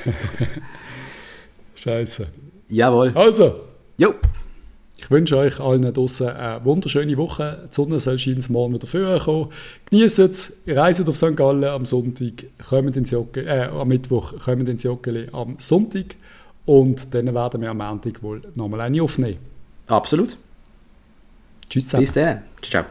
[1.75, 2.27] Scheiße.
[2.69, 3.11] Jawohl.
[3.15, 3.55] Also.
[3.97, 4.13] Jo.
[4.99, 7.69] Ich wünsche euch allen draußen eine wunderschöne Woche.
[7.69, 9.49] Die Sonne soll scheinen morgen wieder vorkommen.
[9.89, 11.37] Genießt es, reist auf St.
[11.37, 16.15] Gallen am Sonntag, kommt ins Joggeli, äh, am Mittwoch, kommt ins Joggeli am Sonntag
[16.65, 19.37] und dann werden wir am Montag wohl nochmal eine aufnehmen.
[19.87, 20.37] Absolut.
[21.69, 22.03] Tschüss zusammen.
[22.03, 22.43] Bis dann.
[22.61, 22.85] Ciao.